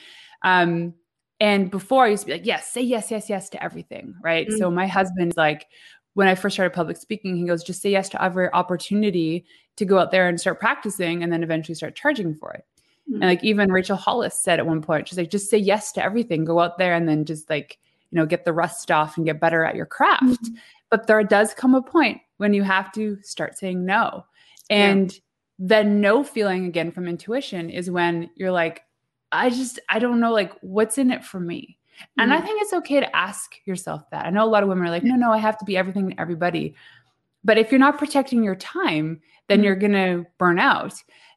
[0.42, 0.94] Um,
[1.38, 4.14] and before I used to be like, yes, say yes, yes, yes to everything.
[4.22, 4.48] Right.
[4.48, 4.58] Mm.
[4.58, 5.66] So my husband's like,
[6.14, 9.44] when I first started public speaking, he goes, just say yes to every opportunity
[9.76, 12.64] to go out there and start practicing and then eventually start charging for it.
[13.10, 13.14] Mm.
[13.14, 16.02] And like even Rachel Hollis said at one point, she's like, just say yes to
[16.02, 17.78] everything, go out there and then just like,
[18.10, 20.24] you know, get the rust off and get better at your craft.
[20.24, 20.56] Mm.
[20.90, 24.24] But there does come a point when you have to start saying no.
[24.70, 25.20] And yeah.
[25.58, 28.82] the no feeling again from intuition is when you're like,
[29.32, 31.78] I just, I don't know, like, what's in it for me?
[31.96, 32.20] Mm-hmm.
[32.20, 32.46] And I mm-hmm.
[32.46, 34.26] think it's okay to ask yourself that.
[34.26, 36.10] I know a lot of women are like, no, no, I have to be everything
[36.10, 36.74] to everybody.
[37.44, 39.64] But if you're not protecting your time, then mm-hmm.
[39.64, 40.94] you're going to burn out.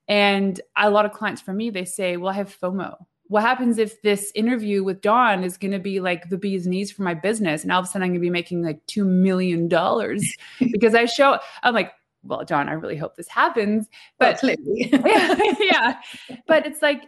[0.07, 2.95] And a lot of clients for me, they say, well, I have FOMO
[3.29, 6.91] what happens if this interview with Dawn is going to be like the bee's knees
[6.91, 7.61] for my business?
[7.61, 9.67] And all of a sudden I'm going to be making like $2 million
[10.71, 11.91] because I show, I'm like,
[12.23, 13.87] well, Dawn, I really hope this happens.
[14.17, 16.01] But yeah, yeah.
[16.47, 17.03] But it's like,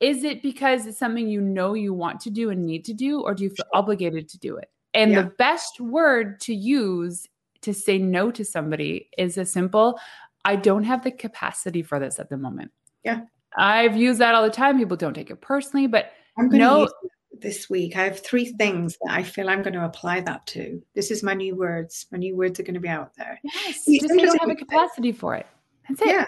[0.00, 3.20] is it because it's something you know you want to do and need to do,
[3.20, 4.68] or do you feel obligated to do it?
[4.94, 5.22] And yeah.
[5.22, 7.28] the best word to use
[7.62, 9.98] to say no to somebody is a simple,
[10.44, 12.72] I don't have the capacity for this at the moment.
[13.04, 13.20] Yeah.
[13.56, 14.78] I've used that all the time.
[14.78, 16.86] People don't take it personally, but I'm going no.
[16.86, 17.96] to use this week.
[17.96, 20.80] I have three things that I feel I'm going to apply that to.
[20.94, 22.06] This is my new words.
[22.12, 23.40] My new words are going to be out there.
[23.42, 25.46] Yes, you just don't have a capacity for it.
[25.88, 26.08] That's it.
[26.08, 26.26] Yeah,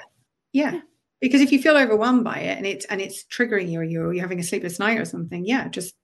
[0.52, 0.80] yeah.
[1.20, 4.12] Because if you feel overwhelmed by it and it's and it's triggering you, or you're,
[4.12, 5.94] you're having a sleepless night or something, yeah, just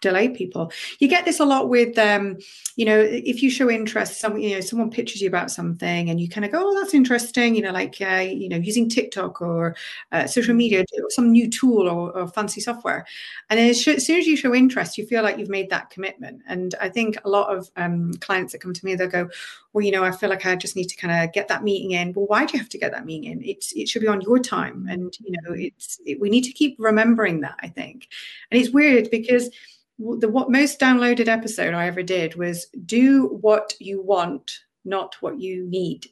[0.00, 0.72] delay people.
[0.98, 2.38] You get this a lot with, um,
[2.76, 6.20] you know, if you show interest, some, you know, someone pitches you about something and
[6.20, 9.40] you kind of go, oh, that's interesting, you know, like, uh, you know, using TikTok
[9.40, 9.76] or
[10.12, 13.06] uh, social media, some new tool or, or fancy software.
[13.50, 16.42] And then as, soon as you show interest, you feel like you've made that commitment.
[16.46, 19.28] And I think a lot of um, clients that come to me, they'll go,
[19.72, 21.90] well, you know, I feel like I just need to kind of get that meeting
[21.92, 22.12] in.
[22.12, 23.44] Well, why do you have to get that meeting in?
[23.44, 24.86] It's, it should be on your time.
[24.88, 28.08] And, you know, it's, it, we need to keep remembering that, I think.
[28.50, 29.50] And it's weird because,
[29.98, 35.40] the what most downloaded episode I ever did was do what you want, not what
[35.40, 36.06] you need.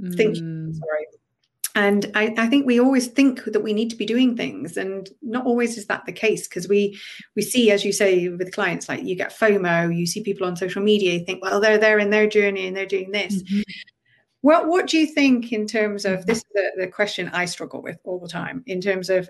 [0.00, 0.16] Mm.
[0.16, 1.06] Think sorry.
[1.74, 5.10] And I, I, think we always think that we need to be doing things, and
[5.20, 6.98] not always is that the case because we
[7.34, 10.56] we see, as you say, with clients, like you get FOMO, you see people on
[10.56, 13.42] social media, you think, well, they're there in their journey and they're doing this.
[13.42, 13.60] Mm-hmm.
[14.40, 16.38] Well, what do you think in terms of this?
[16.38, 18.64] Is the, the question I struggle with all the time.
[18.66, 19.28] In terms of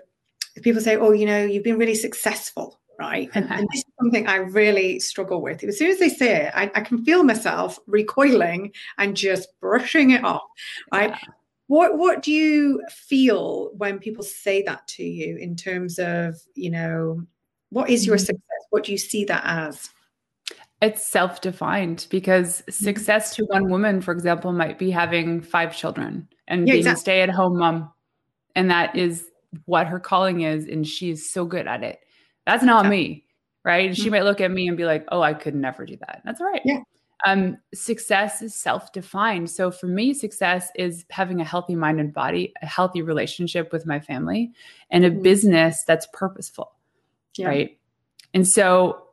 [0.61, 3.29] people say, oh, you know, you've been really successful right?
[3.35, 5.63] And, and, this is something I really struggle with.
[5.63, 10.11] As soon as they say it, I, I can feel myself recoiling and just brushing
[10.11, 10.43] it off,
[10.91, 11.11] right?
[11.11, 11.33] Yeah.
[11.67, 16.69] What what do you feel when people say that to you in terms of, you
[16.69, 17.23] know,
[17.69, 18.25] what is your mm-hmm.
[18.25, 18.65] success?
[18.69, 19.89] What do you see that as?
[20.81, 22.85] It's self defined because mm-hmm.
[22.85, 26.99] success to one woman, for example, might be having five children and yeah, being exactly.
[26.99, 27.91] a stay at home mom.
[28.55, 29.27] And that is
[29.65, 30.65] what her calling is.
[30.65, 31.99] And she is so good at it.
[32.47, 32.91] That's not yeah.
[32.91, 33.25] me.
[33.63, 33.91] Right.
[33.91, 34.01] Mm-hmm.
[34.01, 36.21] She might look at me and be like, oh, I could never do that.
[36.23, 36.61] That's all right.
[36.63, 36.79] Yeah.
[37.25, 39.49] Um, success is self defined.
[39.49, 43.85] So for me, success is having a healthy mind and body, a healthy relationship with
[43.85, 44.51] my family,
[44.89, 45.21] and a mm-hmm.
[45.21, 46.71] business that's purposeful.
[47.35, 47.47] yeah.
[47.47, 47.77] right?
[48.33, 49.07] And so,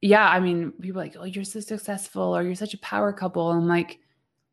[0.00, 3.50] yeah, I mean, people like, oh, you're so successful or you're such a power couple.
[3.50, 4.00] I'm like,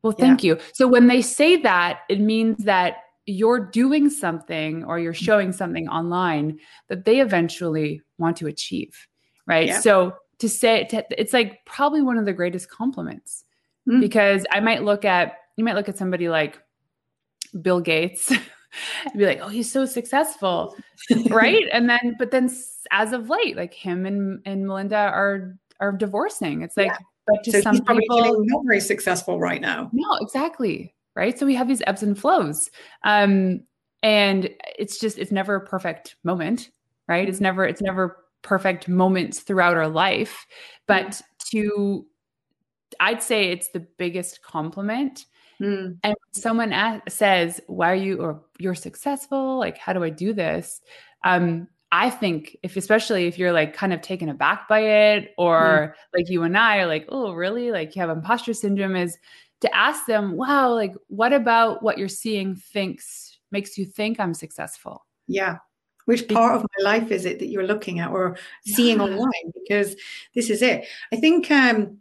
[0.02, 0.54] well, thank yeah.
[0.54, 0.60] you.
[0.74, 2.98] So when they say that, it means that
[3.28, 6.58] you're doing something or you're showing something online
[6.88, 9.06] that they eventually want to achieve,
[9.46, 9.68] right?
[9.68, 9.80] Yeah.
[9.80, 13.44] So to say to, it's like probably one of the greatest compliments
[13.86, 14.00] mm.
[14.00, 16.58] because I might look at you might look at somebody like
[17.60, 20.74] Bill Gates and be like, "Oh, he's so successful."
[21.28, 21.68] right?
[21.72, 22.50] And then but then
[22.90, 26.62] as of late, like him and and Melinda are are divorcing.
[26.62, 26.98] It's like yeah.
[27.26, 29.90] but to so some people not very successful right now.
[29.92, 30.94] No, exactly.
[31.18, 31.38] Right?
[31.38, 32.70] So we have these ebbs and flows.
[33.04, 33.60] Um
[34.02, 34.48] and
[34.78, 36.70] it's just it's never a perfect moment,
[37.08, 37.28] right?
[37.28, 40.46] It's never it's never perfect moments throughout our life,
[40.86, 42.06] but to
[43.00, 45.26] I'd say it's the biggest compliment
[45.60, 45.98] Mm.
[46.02, 49.58] And someone asks, says, "Why are you or you're successful?
[49.58, 50.80] Like, how do I do this?"
[51.24, 55.96] Um, I think if, especially if you're like kind of taken aback by it, or
[55.96, 56.18] mm.
[56.18, 59.18] like you and I are like, "Oh, really?" Like you have imposter syndrome, is
[59.60, 64.34] to ask them, "Wow, like what about what you're seeing thinks makes you think I'm
[64.34, 65.58] successful?" Yeah.
[66.06, 69.04] Which part of my life is it that you're looking at or seeing yeah.
[69.04, 69.52] online?
[69.52, 69.94] Because
[70.34, 70.86] this is it.
[71.12, 71.98] I think um,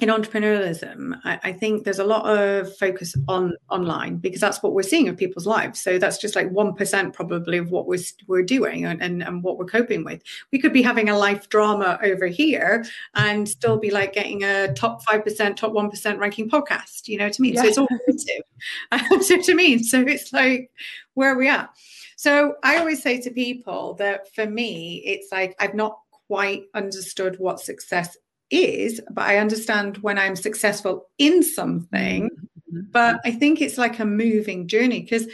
[0.00, 4.72] in entrepreneurialism, I, I, think there's a lot of focus on online because that's what
[4.72, 5.80] we're seeing of people's lives.
[5.80, 9.42] So that's just like one percent probably of what we're we're doing and, and, and
[9.42, 10.22] what we're coping with.
[10.50, 12.84] We could be having a life drama over here
[13.14, 17.06] and still be like getting a top five percent, top one percent ranking podcast.
[17.06, 17.54] You know what I mean?
[17.54, 17.62] Yeah.
[17.62, 19.24] So it's all relative.
[19.26, 20.70] so to me, so it's like
[21.14, 21.68] where are we at?
[22.16, 27.38] So I always say to people that for me, it's like I've not quite understood
[27.38, 28.16] what success
[28.52, 32.30] is, but I understand when I'm successful in something.
[32.30, 32.80] Mm-hmm.
[32.90, 35.26] But I think it's like a moving journey because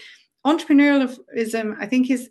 [0.46, 2.30] entrepreneurialism, I think, is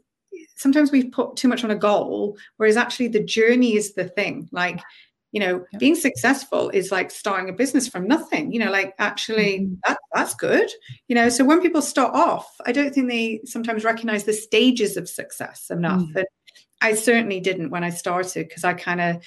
[0.56, 4.50] sometimes we put too much on a goal, whereas actually the journey is the thing.
[4.52, 4.82] Like,
[5.32, 5.78] you know, yeah.
[5.78, 8.52] being successful is like starting a business from nothing.
[8.52, 9.76] You know, like actually mm-hmm.
[9.86, 10.70] that that's good.
[11.08, 14.98] You know, so when people start off, I don't think they sometimes recognize the stages
[14.98, 16.02] of success enough.
[16.02, 16.18] Mm-hmm.
[16.18, 16.28] And
[16.82, 19.24] I certainly didn't when I started because I kind of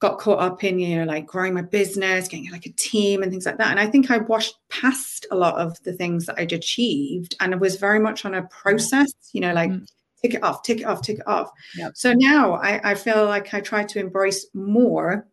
[0.00, 3.32] got caught up in you know like growing my business getting like a team and
[3.32, 6.38] things like that and i think i washed past a lot of the things that
[6.38, 9.86] i'd achieved and it was very much on a process you know like mm.
[10.22, 11.92] tick it off tick it off tick it off yep.
[11.96, 15.26] so now I, I feel like i try to embrace more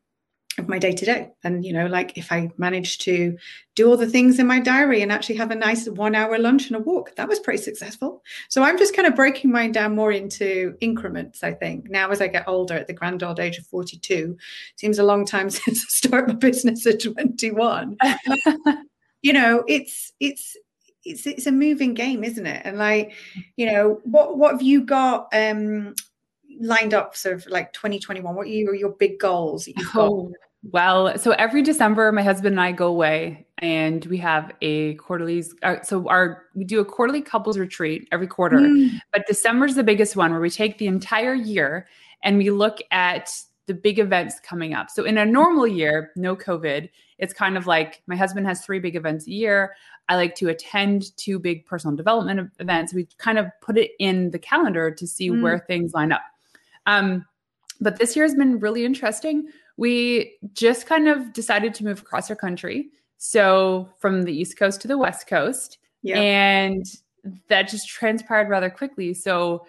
[0.57, 1.31] of my day to day.
[1.43, 3.37] And, you know, like if I managed to
[3.75, 6.67] do all the things in my diary and actually have a nice one hour lunch
[6.67, 8.23] and a walk, that was pretty successful.
[8.49, 11.89] So I'm just kind of breaking mine down more into increments, I think.
[11.89, 14.37] Now, as I get older at the grand old age of 42,
[14.77, 17.97] seems a long time since I started my business at 21.
[19.21, 20.55] you know, it's, it's,
[21.03, 22.61] it's, it's a moving game, isn't it?
[22.65, 23.13] And like,
[23.57, 25.93] you know, what, what have you got, um,
[26.59, 30.31] lined up sort of like 2021 what are your, your big goals oh,
[30.71, 35.43] well, so every December, my husband and I go away and we have a quarterly.
[35.61, 38.89] Uh, so our we do a quarterly couples retreat every quarter, mm.
[39.13, 41.87] but December's the biggest one where we take the entire year
[42.23, 43.31] and we look at
[43.67, 44.89] the big events coming up.
[44.89, 46.89] So in a normal year, no COVID,
[47.19, 49.75] it's kind of like my husband has three big events a year.
[50.09, 52.91] I like to attend two big personal development events.
[52.91, 55.43] We kind of put it in the calendar to see mm.
[55.43, 56.21] where things line up.
[56.86, 57.25] Um,
[57.81, 62.29] but this year has been really interesting we just kind of decided to move across
[62.29, 62.89] our country.
[63.17, 65.79] So from the East Coast to the West Coast.
[66.01, 66.19] Yeah.
[66.19, 66.86] And
[67.49, 69.13] that just transpired rather quickly.
[69.13, 69.65] So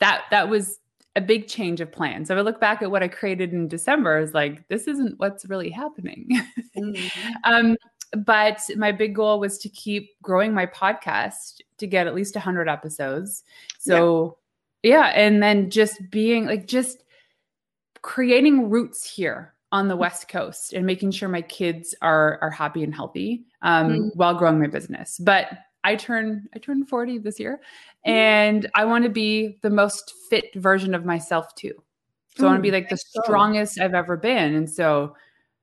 [0.00, 0.78] that that was
[1.14, 2.28] a big change of plans.
[2.28, 5.18] So if I look back at what I created in December, is like, this isn't
[5.18, 6.28] what's really happening.
[6.76, 7.32] Mm-hmm.
[7.44, 7.76] um,
[8.24, 12.68] but my big goal was to keep growing my podcast to get at least 100
[12.68, 13.44] episodes.
[13.78, 14.36] So,
[14.86, 15.06] yeah.
[15.14, 17.02] And then just being like, just
[18.02, 20.02] creating roots here on the mm-hmm.
[20.02, 24.10] West Coast and making sure my kids are are happy and healthy um, mm.
[24.14, 25.18] while growing my business.
[25.18, 25.48] But
[25.82, 27.60] I turn I turn 40 this year
[28.06, 28.10] mm.
[28.10, 31.72] and I want to be the most fit version of myself too.
[32.36, 32.46] So mm.
[32.46, 34.54] I want to be like the strongest I've ever been.
[34.54, 35.16] And so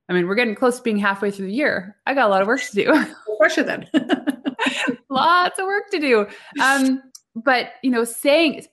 [0.10, 1.96] I mean, we're getting close to being halfway through the year.
[2.06, 3.06] I got a lot of work to do.
[3.38, 3.88] Pressure then.
[5.10, 6.28] Lots of work to do.
[6.62, 7.02] Um,
[7.36, 8.66] but you know, saying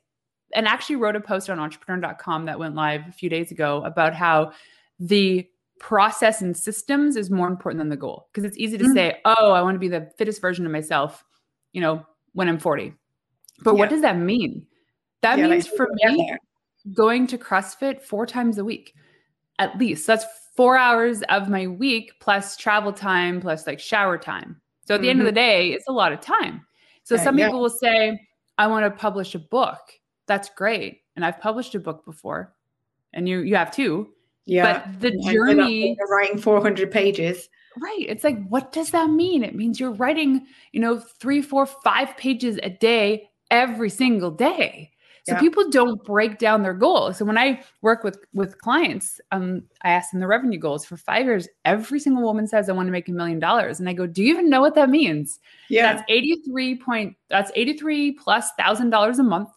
[0.54, 4.14] and actually wrote a post on entrepreneur.com that went live a few days ago about
[4.14, 4.52] how
[4.98, 5.46] the
[5.80, 9.18] process and systems is more important than the goal because it's easy to mm say
[9.24, 11.24] oh i want to be the fittest version of myself
[11.72, 12.92] you know when i'm 40
[13.62, 13.78] but yeah.
[13.78, 14.66] what does that mean
[15.22, 16.36] that yeah, means like, for me
[16.92, 18.94] going to crossfit four times a week
[19.58, 20.26] at least so that's
[20.56, 25.06] four hours of my week plus travel time plus like shower time so at the
[25.06, 25.10] mm-hmm.
[25.10, 25.48] end of the mm-hmm.
[25.48, 26.66] day it's a lot of time
[27.04, 27.46] so some yeah.
[27.46, 28.20] people will say
[28.58, 29.78] i want to publish a book
[30.30, 31.02] that's great.
[31.16, 32.54] And I've published a book before.
[33.12, 34.08] and you you have two.
[34.46, 34.84] Yeah.
[34.86, 37.48] But the journey writing 400 pages.
[37.80, 38.06] Right.
[38.08, 39.42] It's like, what does that mean?
[39.44, 44.90] It means you're writing, you know, three, four, five pages a day every single day.
[45.26, 45.40] So yeah.
[45.40, 47.18] people don't break down their goals.
[47.18, 50.96] So when I work with with clients, um, I ask them the revenue goals for
[50.96, 51.46] five years.
[51.64, 54.22] Every single woman says I want to make a million dollars, and I go, "Do
[54.22, 57.16] you even know what that means?" Yeah, that's eighty three point.
[57.28, 59.50] That's eighty three plus thousand dollars a month.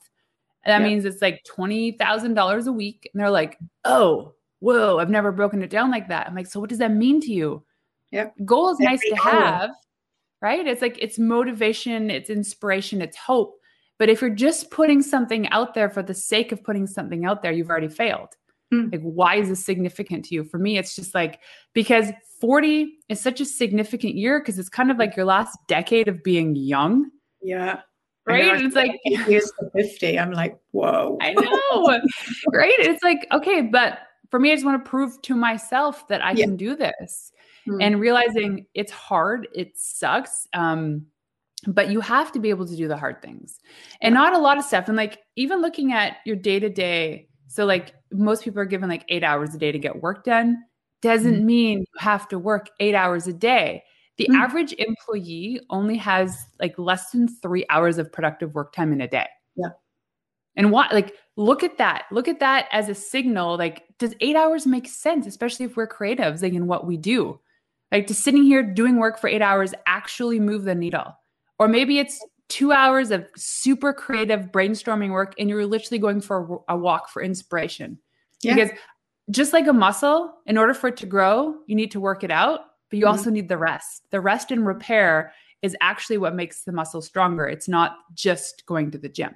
[0.66, 0.88] That yeah.
[0.88, 3.10] means it's like twenty thousand dollars a week.
[3.14, 6.60] And they're like, "Oh, whoa, I've never broken it down like that." I'm like, "So
[6.60, 7.64] what does that mean to you?"
[8.12, 9.72] Yeah, goal is nice to have,
[10.42, 10.66] right?
[10.66, 13.60] It's like it's motivation, it's inspiration, it's hope
[14.00, 17.42] but if you're just putting something out there for the sake of putting something out
[17.42, 18.30] there, you've already failed.
[18.74, 18.92] Mm.
[18.92, 20.44] Like, why is this significant to you?
[20.44, 21.40] For me, it's just like
[21.74, 22.12] because
[22.42, 26.24] 40 is such a significant year because it's kind of like your last decade of
[26.24, 27.10] being young.
[27.42, 27.82] Yeah.
[28.26, 28.46] Right.
[28.46, 30.18] And It's like years to 50.
[30.18, 31.18] I'm like, whoa.
[31.22, 32.02] I know.
[32.54, 32.74] right.
[32.80, 34.00] It's like, okay, but
[34.32, 36.46] for me, I just want to prove to myself that I yeah.
[36.46, 37.32] can do this.
[37.68, 37.84] Mm.
[37.84, 40.48] And realizing it's hard, it sucks.
[40.54, 41.06] Um,
[41.68, 43.60] but you have to be able to do the hard things
[44.02, 47.28] and not a lot of stuff and like even looking at your day to day
[47.48, 50.58] so like most people are given like 8 hours a day to get work done
[51.02, 51.46] doesn't mm-hmm.
[51.46, 53.84] mean you have to work 8 hours a day
[54.18, 54.42] the mm-hmm.
[54.42, 59.08] average employee only has like less than 3 hours of productive work time in a
[59.08, 59.70] day yeah
[60.56, 64.36] and what like look at that look at that as a signal like does 8
[64.36, 67.40] hours make sense especially if we're creatives like in what we do
[67.92, 71.16] like to sitting here doing work for 8 hours actually move the needle
[71.60, 76.62] or maybe it's two hours of super creative brainstorming work and you're literally going for
[76.68, 77.98] a walk for inspiration.
[78.42, 78.54] Yeah.
[78.54, 78.72] Because
[79.32, 82.32] just like a muscle, in order for it to grow, you need to work it
[82.32, 82.60] out,
[82.94, 83.18] but you mm-hmm.
[83.18, 84.04] also need the rest.
[84.12, 85.34] The rest and repair
[85.64, 87.48] is actually what makes the muscle stronger.
[87.48, 89.34] It's not just going to the gym,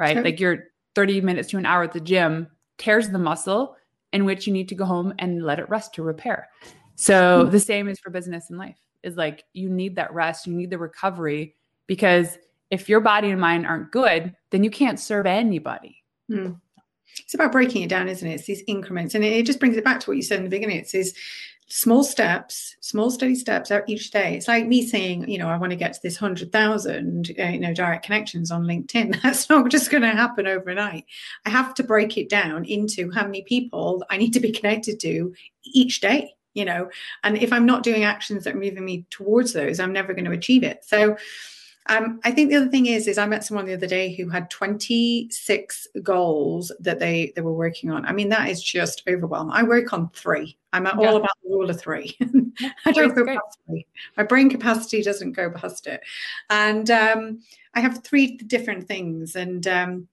[0.00, 0.14] right?
[0.14, 0.24] Sure.
[0.24, 0.64] Like you're
[0.96, 3.76] 30 minutes to an hour at the gym tears the muscle
[4.12, 6.48] in which you need to go home and let it rest to repair.
[6.96, 7.52] So mm-hmm.
[7.52, 10.70] the same is for business and life is like you need that rest, you need
[10.70, 11.54] the recovery
[11.86, 12.36] because
[12.72, 16.02] if your body and mind aren't good, then you can't serve anybody.
[16.28, 16.60] Mm.
[17.20, 18.34] It's about breaking it down, isn't it?
[18.34, 19.14] It's these increments.
[19.14, 20.78] And it just brings it back to what you said in the beginning.
[20.78, 21.14] It's these
[21.68, 24.36] small steps, small steady steps each day.
[24.36, 27.60] It's like me saying, you know, I want to get to this 100,000, uh, you
[27.60, 29.20] know, direct connections on LinkedIn.
[29.22, 31.04] That's not just going to happen overnight.
[31.44, 34.98] I have to break it down into how many people I need to be connected
[35.00, 36.88] to each day you know
[37.22, 40.24] and if i'm not doing actions that are moving me towards those i'm never going
[40.24, 41.14] to achieve it so
[41.88, 44.28] um, I think the other thing is, is I met someone the other day who
[44.28, 48.04] had 26 goals that they they were working on.
[48.04, 49.54] I mean, that is just overwhelming.
[49.54, 50.58] I work on three.
[50.74, 50.92] I'm yeah.
[50.92, 52.16] all about the rule of three.
[52.84, 53.86] I don't go past three.
[54.18, 56.02] My brain capacity doesn't go past it.
[56.50, 57.40] And um,
[57.74, 60.08] I have three different things, and um,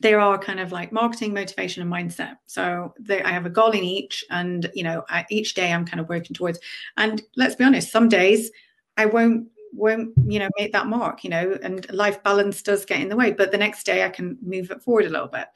[0.00, 2.36] they are kind of like marketing, motivation, and mindset.
[2.46, 5.86] So they, I have a goal in each, and you know, I, each day I'm
[5.86, 6.60] kind of working towards.
[6.96, 8.52] And let's be honest, some days
[8.96, 13.00] I won't won't you know make that mark you know and life balance does get
[13.00, 15.46] in the way but the next day i can move it forward a little bit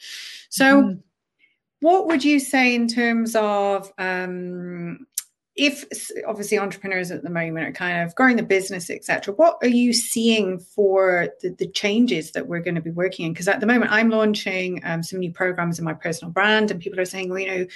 [0.49, 1.03] so mm.
[1.81, 5.07] what would you say in terms of um,
[5.61, 5.85] if
[6.27, 9.93] obviously entrepreneurs at the moment are kind of growing the business etc what are you
[9.93, 13.33] seeing for the, the, changes that we're going to be working in?
[13.33, 16.81] Because at the moment i'm launching um, some new programs in my personal brand and
[16.81, 17.67] people are saying well you know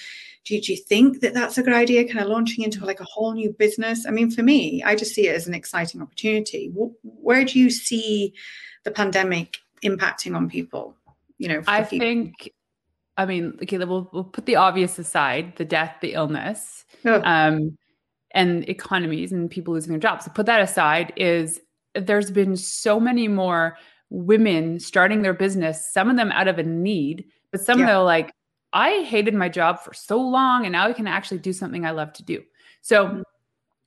[0.45, 2.05] do, do you think that that's a good idea?
[2.05, 4.05] Kind of launching into like a whole new business?
[4.07, 6.71] I mean for me i just see it as an exciting opportunity.
[7.03, 8.35] Where do you see
[8.85, 10.97] the pandemic impacting on people
[11.39, 12.51] you know i think
[13.17, 17.23] I mean, okay, we'll, we'll put the obvious aside, the death, the illness, oh.
[17.23, 17.79] um,
[18.33, 20.25] and economies and people losing their jobs.
[20.25, 21.61] So put that aside is
[21.95, 23.79] there's been so many more
[24.11, 27.85] women starting their business, some of them out of a need, but some yeah.
[27.85, 28.33] of them are like,
[28.73, 31.93] I hated my job for so long and now I can actually do something I
[31.93, 32.43] love to do.
[32.83, 33.23] So mm-hmm.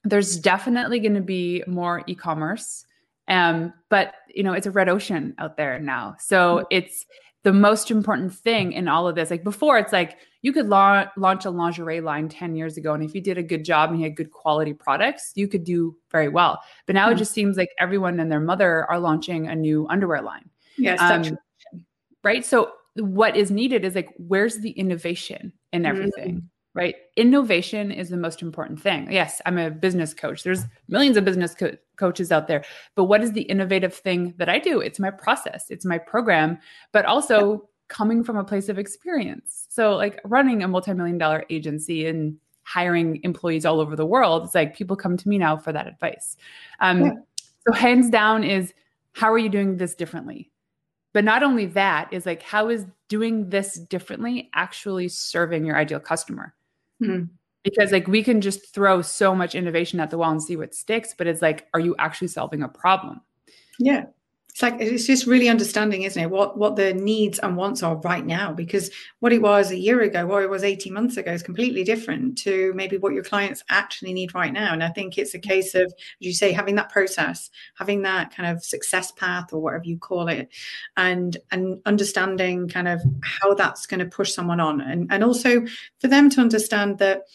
[0.06, 2.86] there's definitely going to be more e-commerce.
[3.28, 6.16] Um, but you know, it's a red ocean out there now.
[6.20, 6.66] So mm-hmm.
[6.72, 7.06] it's
[7.48, 9.32] the most important thing in all of this.
[9.32, 12.94] Like before, it's like you could la- launch a lingerie line 10 years ago.
[12.94, 15.64] And if you did a good job and you had good quality products, you could
[15.64, 16.60] do very well.
[16.88, 17.14] But now mm-hmm.
[17.14, 20.50] it just seems like everyone and their mother are launching a new underwear line.
[20.78, 21.00] Yes.
[21.00, 21.38] Um,
[22.22, 22.46] right.
[22.46, 26.28] So what is needed is like, where's the innovation in everything?
[26.28, 26.46] Mm-hmm
[26.78, 26.94] right?
[27.16, 29.12] Innovation is the most important thing.
[29.12, 30.44] Yes, I'm a business coach.
[30.44, 32.64] There's millions of business co- coaches out there.
[32.96, 34.80] But what is the innovative thing that I do?
[34.80, 36.58] It's my process, it's my program,
[36.92, 39.68] but also coming from a place of experience.
[39.70, 44.44] So, like running a multi million dollar agency and hiring employees all over the world,
[44.46, 46.38] it's like people come to me now for that advice.
[46.80, 47.12] Um, yeah.
[47.68, 48.74] So, hands down, is
[49.14, 50.52] how are you doing this differently?
[51.18, 56.00] but not only that is like how is doing this differently actually serving your ideal
[56.00, 56.54] customer
[57.02, 57.24] mm-hmm.
[57.70, 60.74] Because like we can just throw so much innovation at the wall and see what
[60.74, 63.22] sticks but it's like are you actually solving a problem?
[63.80, 64.06] Yeah.
[64.50, 67.98] It's like it's just really understanding isn't it what what the needs and wants are
[67.98, 68.90] right now because
[69.20, 72.40] what it was a year ago what it was 18 months ago is completely different
[72.40, 74.74] to maybe what your clients actually need right now.
[74.74, 78.36] And i think it's a case of as you say having that process having that
[78.36, 80.50] kind of success path or whatever you call it
[80.96, 84.82] and and understanding kind of how that's going to push someone on.
[84.82, 85.68] And and also
[86.00, 87.26] for them to understand that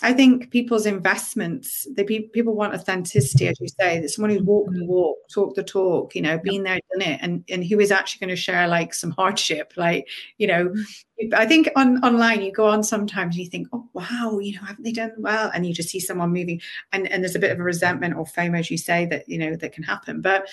[0.00, 4.72] I think people's investments, they people want authenticity, as you say, that someone who's walked
[4.72, 7.90] the walk, talked the talk, you know, been there, done it, and and who is
[7.90, 11.34] actually going to share like some hardship, like you know, mm.
[11.34, 14.66] I think on online you go on sometimes and you think, oh wow, you know,
[14.66, 15.50] haven't they done well?
[15.52, 16.60] And you just see someone moving,
[16.92, 19.38] and and there's a bit of a resentment or fame, as you say, that you
[19.38, 20.48] know that can happen, but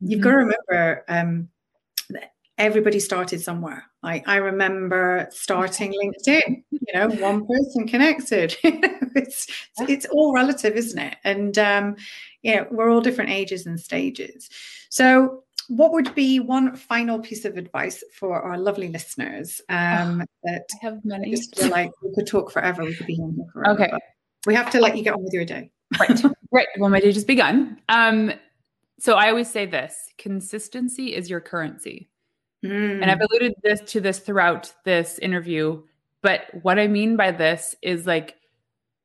[0.00, 0.24] you've mm-hmm.
[0.24, 1.04] got to remember.
[1.08, 1.48] um
[2.60, 3.84] everybody started somewhere.
[4.02, 8.56] Like I remember starting LinkedIn, you know, one person connected.
[8.62, 9.46] it's
[9.80, 11.16] it's all relative, isn't it?
[11.24, 11.96] And um,
[12.42, 14.50] yeah, we're all different ages and stages.
[14.90, 19.60] So what would be one final piece of advice for our lovely listeners?
[19.68, 21.30] Um, oh, that I have many.
[21.30, 22.84] just feel like we could talk forever.
[22.84, 23.82] We could be here forever.
[23.82, 23.92] Okay,
[24.46, 25.70] we have to let you get on with your day.
[25.98, 26.66] right, right.
[26.78, 27.80] Well, my day just begun.
[27.88, 28.32] Um,
[28.98, 32.10] so I always say this: consistency is your currency.
[32.64, 33.02] Mm.
[33.02, 35.82] And I've alluded this to this throughout this interview,
[36.22, 38.36] but what I mean by this is like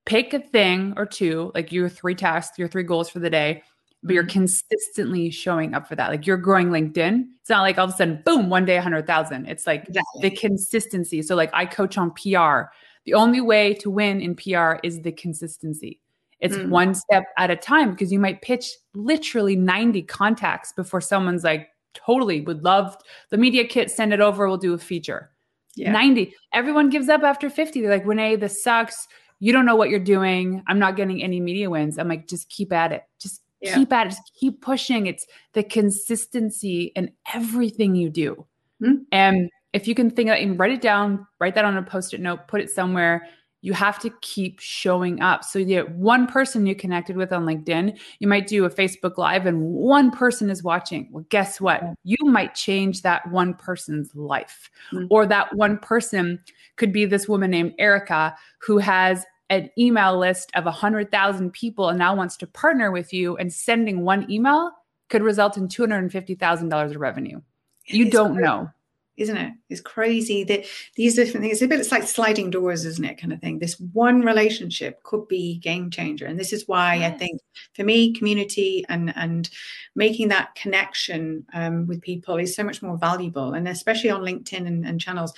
[0.05, 3.63] pick a thing or two, like your three tasks, your three goals for the day,
[4.03, 4.39] but you're mm-hmm.
[4.39, 6.09] consistently showing up for that.
[6.09, 7.25] Like you're growing LinkedIn.
[7.41, 9.47] It's not like all of a sudden, boom, one day 100,000.
[9.47, 10.21] It's like exactly.
[10.21, 11.21] the consistency.
[11.21, 12.69] So like I coach on PR.
[13.05, 16.01] The only way to win in PR is the consistency.
[16.39, 16.69] It's mm.
[16.69, 21.69] one step at a time because you might pitch literally 90 contacts before someone's like,
[21.95, 22.97] totally would love
[23.29, 25.31] the media kit, send it over, we'll do a feature.
[25.75, 25.91] Yeah.
[25.91, 26.33] 90.
[26.53, 27.81] Everyone gives up after 50.
[27.81, 29.07] They're like, Renee, this sucks.
[29.39, 30.63] You don't know what you're doing.
[30.67, 31.97] I'm not getting any media wins.
[31.97, 33.03] I'm like, just keep at it.
[33.19, 33.75] Just yeah.
[33.75, 34.11] keep at it.
[34.11, 35.07] Just keep pushing.
[35.07, 38.45] It's the consistency in everything you do.
[38.81, 39.03] Mm-hmm.
[39.11, 41.83] And if you can think of it and write it down, write that on a
[41.83, 43.27] post-it note, put it somewhere
[43.61, 45.43] you have to keep showing up.
[45.43, 49.17] So you get one person you connected with on LinkedIn, you might do a Facebook
[49.17, 51.09] Live and one person is watching.
[51.11, 51.81] Well, guess what?
[52.03, 54.69] You might change that one person's life.
[54.93, 55.07] Mm-hmm.
[55.09, 56.39] Or that one person
[56.75, 61.99] could be this woman named Erica who has an email list of 100,000 people and
[61.99, 64.71] now wants to partner with you and sending one email
[65.09, 67.41] could result in $250,000 of revenue.
[67.87, 68.45] You don't great.
[68.45, 68.69] know
[69.17, 69.53] isn't it?
[69.69, 71.53] It's crazy that these different things.
[71.53, 71.79] It's a bit.
[71.79, 73.19] It's like sliding doors, isn't it?
[73.19, 73.59] Kind of thing.
[73.59, 77.13] This one relationship could be game changer, and this is why yes.
[77.13, 77.41] I think
[77.73, 79.49] for me, community and and
[79.95, 84.67] making that connection um, with people is so much more valuable, and especially on LinkedIn
[84.67, 85.33] and, and channels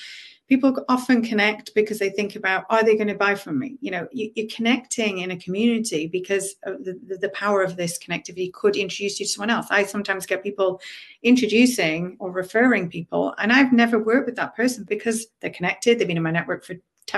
[0.48, 3.92] people often connect because they think about are they going to buy from me you
[3.92, 8.76] know you, are connecting in a community because the, the, power of this connectivity could
[8.76, 10.82] introduce you to someone else i sometimes get people
[11.24, 16.08] introducing or referring people and i've never worked with that person because they're connected they've
[16.08, 16.76] been in my network for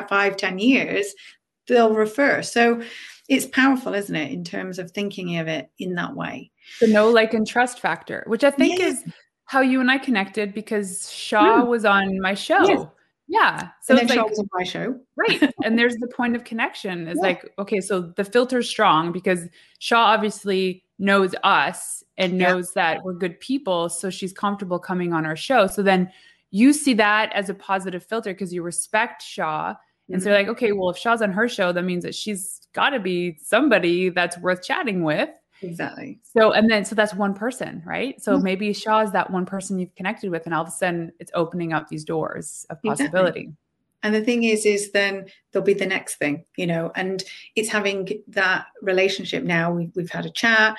[0.08, 1.14] five ten years
[1.68, 2.82] they'll refer so
[3.28, 6.52] it's powerful isn't it in terms of thinking of it in that way
[6.82, 9.04] the know like and trust factor which i think yes.
[9.04, 9.14] is
[9.46, 11.70] how you and I connected because Shaw hmm.
[11.70, 12.64] was on my show.
[12.68, 12.86] Yes.
[13.30, 13.70] Yeah.
[13.84, 15.00] So and it's like, on my show.
[15.16, 15.54] right.
[15.64, 17.28] And there's the point of connection is yeah.
[17.28, 19.46] like, okay, so the filter's strong because
[19.78, 22.96] Shaw obviously knows us and knows yeah.
[22.96, 23.88] that we're good people.
[23.88, 25.68] So she's comfortable coming on our show.
[25.68, 26.12] So then
[26.50, 29.76] you see that as a positive filter because you respect Shaw.
[30.08, 30.24] And mm-hmm.
[30.24, 33.00] so like, okay, well, if Shaw's on her show, that means that she's got to
[33.00, 35.30] be somebody that's worth chatting with.
[35.62, 36.20] Exactly.
[36.24, 38.22] So, and then, so that's one person, right?
[38.22, 38.44] So mm-hmm.
[38.44, 41.32] maybe Shaw is that one person you've connected with, and all of a sudden it's
[41.34, 43.42] opening up these doors of possibility.
[43.42, 43.56] Exactly.
[44.02, 47.22] And the thing is, is then there'll be the next thing, you know, and
[47.56, 49.74] it's having that relationship now.
[49.74, 50.78] We've, we've had a chat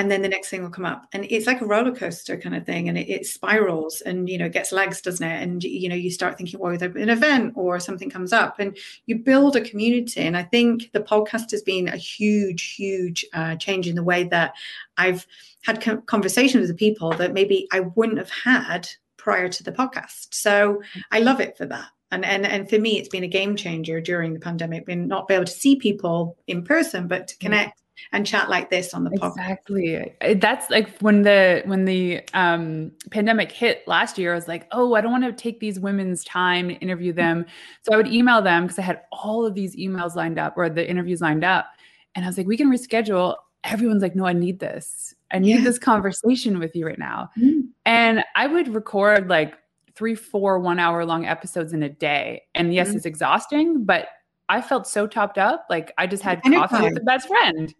[0.00, 1.06] and then the next thing will come up.
[1.12, 4.38] And it's like a roller coaster kind of thing and it, it, spirals and you
[4.38, 5.42] know gets legs doesn't it?
[5.42, 8.58] And you know you start thinking well there's an event or something comes up.
[8.58, 13.26] And you build a community and i think the podcast has been a huge huge
[13.34, 14.54] uh, change in the way that
[14.96, 15.26] i've
[15.62, 20.28] had conversations with people that maybe i wouldn't have had prior to the podcast.
[20.32, 21.88] So i love it for that.
[22.12, 25.28] And, and and for me it's been a game changer during the pandemic being not
[25.28, 27.80] be able to see people in person but to connect
[28.12, 29.30] and chat like this on the podcast.
[29.30, 30.14] Exactly.
[30.36, 34.32] That's like when the when the um, pandemic hit last year.
[34.32, 37.46] I was like, oh, I don't want to take these women's time to interview them.
[37.82, 40.68] So I would email them because I had all of these emails lined up or
[40.68, 41.66] the interviews lined up,
[42.14, 43.36] and I was like, we can reschedule.
[43.64, 45.14] Everyone's like, no, I need this.
[45.30, 45.64] I need yeah.
[45.64, 47.30] this conversation with you right now.
[47.38, 47.60] Mm-hmm.
[47.84, 49.54] And I would record like
[49.94, 52.42] three, four one hour long episodes in a day.
[52.54, 52.96] And yes, mm-hmm.
[52.96, 54.08] it's exhausting, but
[54.48, 55.66] I felt so topped up.
[55.70, 57.72] Like I just had coffee with the best friend.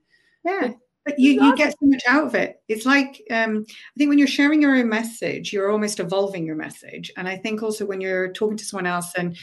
[0.45, 0.73] Yeah.
[1.05, 2.63] but you, you get so much out of it.
[2.69, 6.57] It's like um, I think when you're sharing your own message, you're almost evolving your
[6.57, 7.11] message.
[7.17, 9.37] And I think also when you're talking to someone else and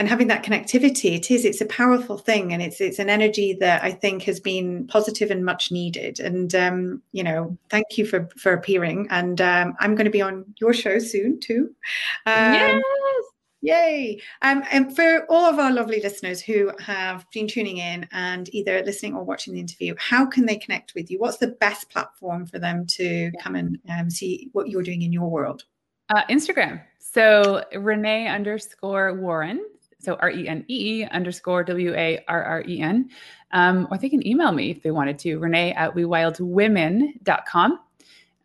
[0.00, 3.52] and having that connectivity it is it's a powerful thing and it's it's an energy
[3.60, 8.06] that i think has been positive and much needed and um, you know thank you
[8.06, 11.70] for for appearing and um, i'm going to be on your show soon too
[12.24, 12.82] um, yes
[13.62, 14.20] Yay.
[14.42, 18.82] Um, and for all of our lovely listeners who have been tuning in and either
[18.82, 21.18] listening or watching the interview, how can they connect with you?
[21.18, 25.12] What's the best platform for them to come and um, see what you're doing in
[25.12, 25.64] your world?
[26.08, 26.82] Uh, Instagram.
[26.98, 29.64] So Renee underscore Warren
[30.00, 33.10] so R E N E underscore W A R R E N.
[33.52, 37.78] Um, or they can email me if they wanted to, Renee at wewildwomen.com.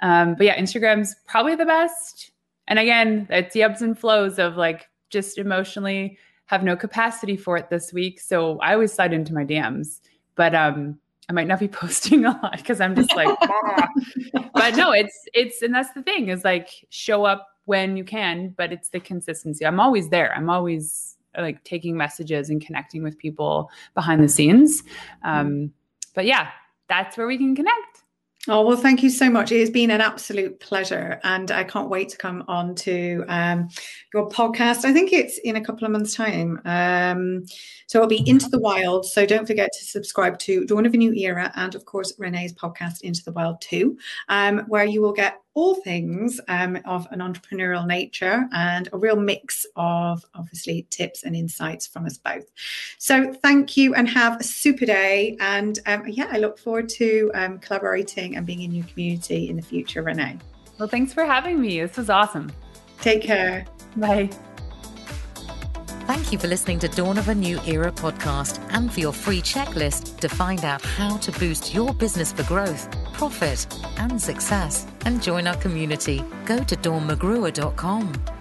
[0.02, 2.32] Um, but yeah, Instagram's probably the best.
[2.68, 7.56] And again, it's the ebbs and flows of like just emotionally have no capacity for
[7.56, 8.20] it this week.
[8.20, 10.02] So I always slide into my DMs,
[10.36, 11.00] but um,
[11.30, 13.36] I might not be posting a lot because I'm just like,
[14.54, 18.50] but no, it's it's and that's the thing is like show up when you can,
[18.58, 19.66] but it's the consistency.
[19.66, 20.34] I'm always there.
[20.36, 24.84] I'm always like taking messages and connecting with people behind the scenes.
[25.24, 25.72] Um,
[26.14, 26.50] but yeah,
[26.88, 28.04] that's where we can connect.
[28.48, 29.52] Oh, well, thank you so much.
[29.52, 31.20] It has been an absolute pleasure.
[31.24, 33.70] And I can't wait to come on to um,
[34.14, 34.86] your podcast.
[34.86, 36.62] I think it's in a couple of months' time.
[36.64, 37.46] Um,
[37.88, 39.06] so it'll be Into the Wild.
[39.08, 42.54] So don't forget to subscribe to Dawn of a New Era and, of course, Renee's
[42.54, 43.98] podcast, Into the Wild too,
[44.30, 49.16] um, where you will get all things um, of an entrepreneurial nature and a real
[49.16, 52.46] mix of obviously tips and insights from us both.
[52.98, 55.38] So thank you and have a super day.
[55.40, 59.56] And um, yeah, I look forward to um, collaborating and being in your community in
[59.56, 60.38] the future, Renee.
[60.78, 61.80] Well, thanks for having me.
[61.80, 62.52] This was awesome.
[63.02, 63.66] Take care.
[63.96, 64.30] Bye.
[66.08, 69.42] Thank you for listening to Dawn of a New Era podcast and for your free
[69.42, 73.66] checklist to find out how to boost your business for growth, profit,
[73.98, 74.86] and success.
[75.06, 76.24] And join our community.
[76.46, 78.35] Go to dawnmcgruer.com.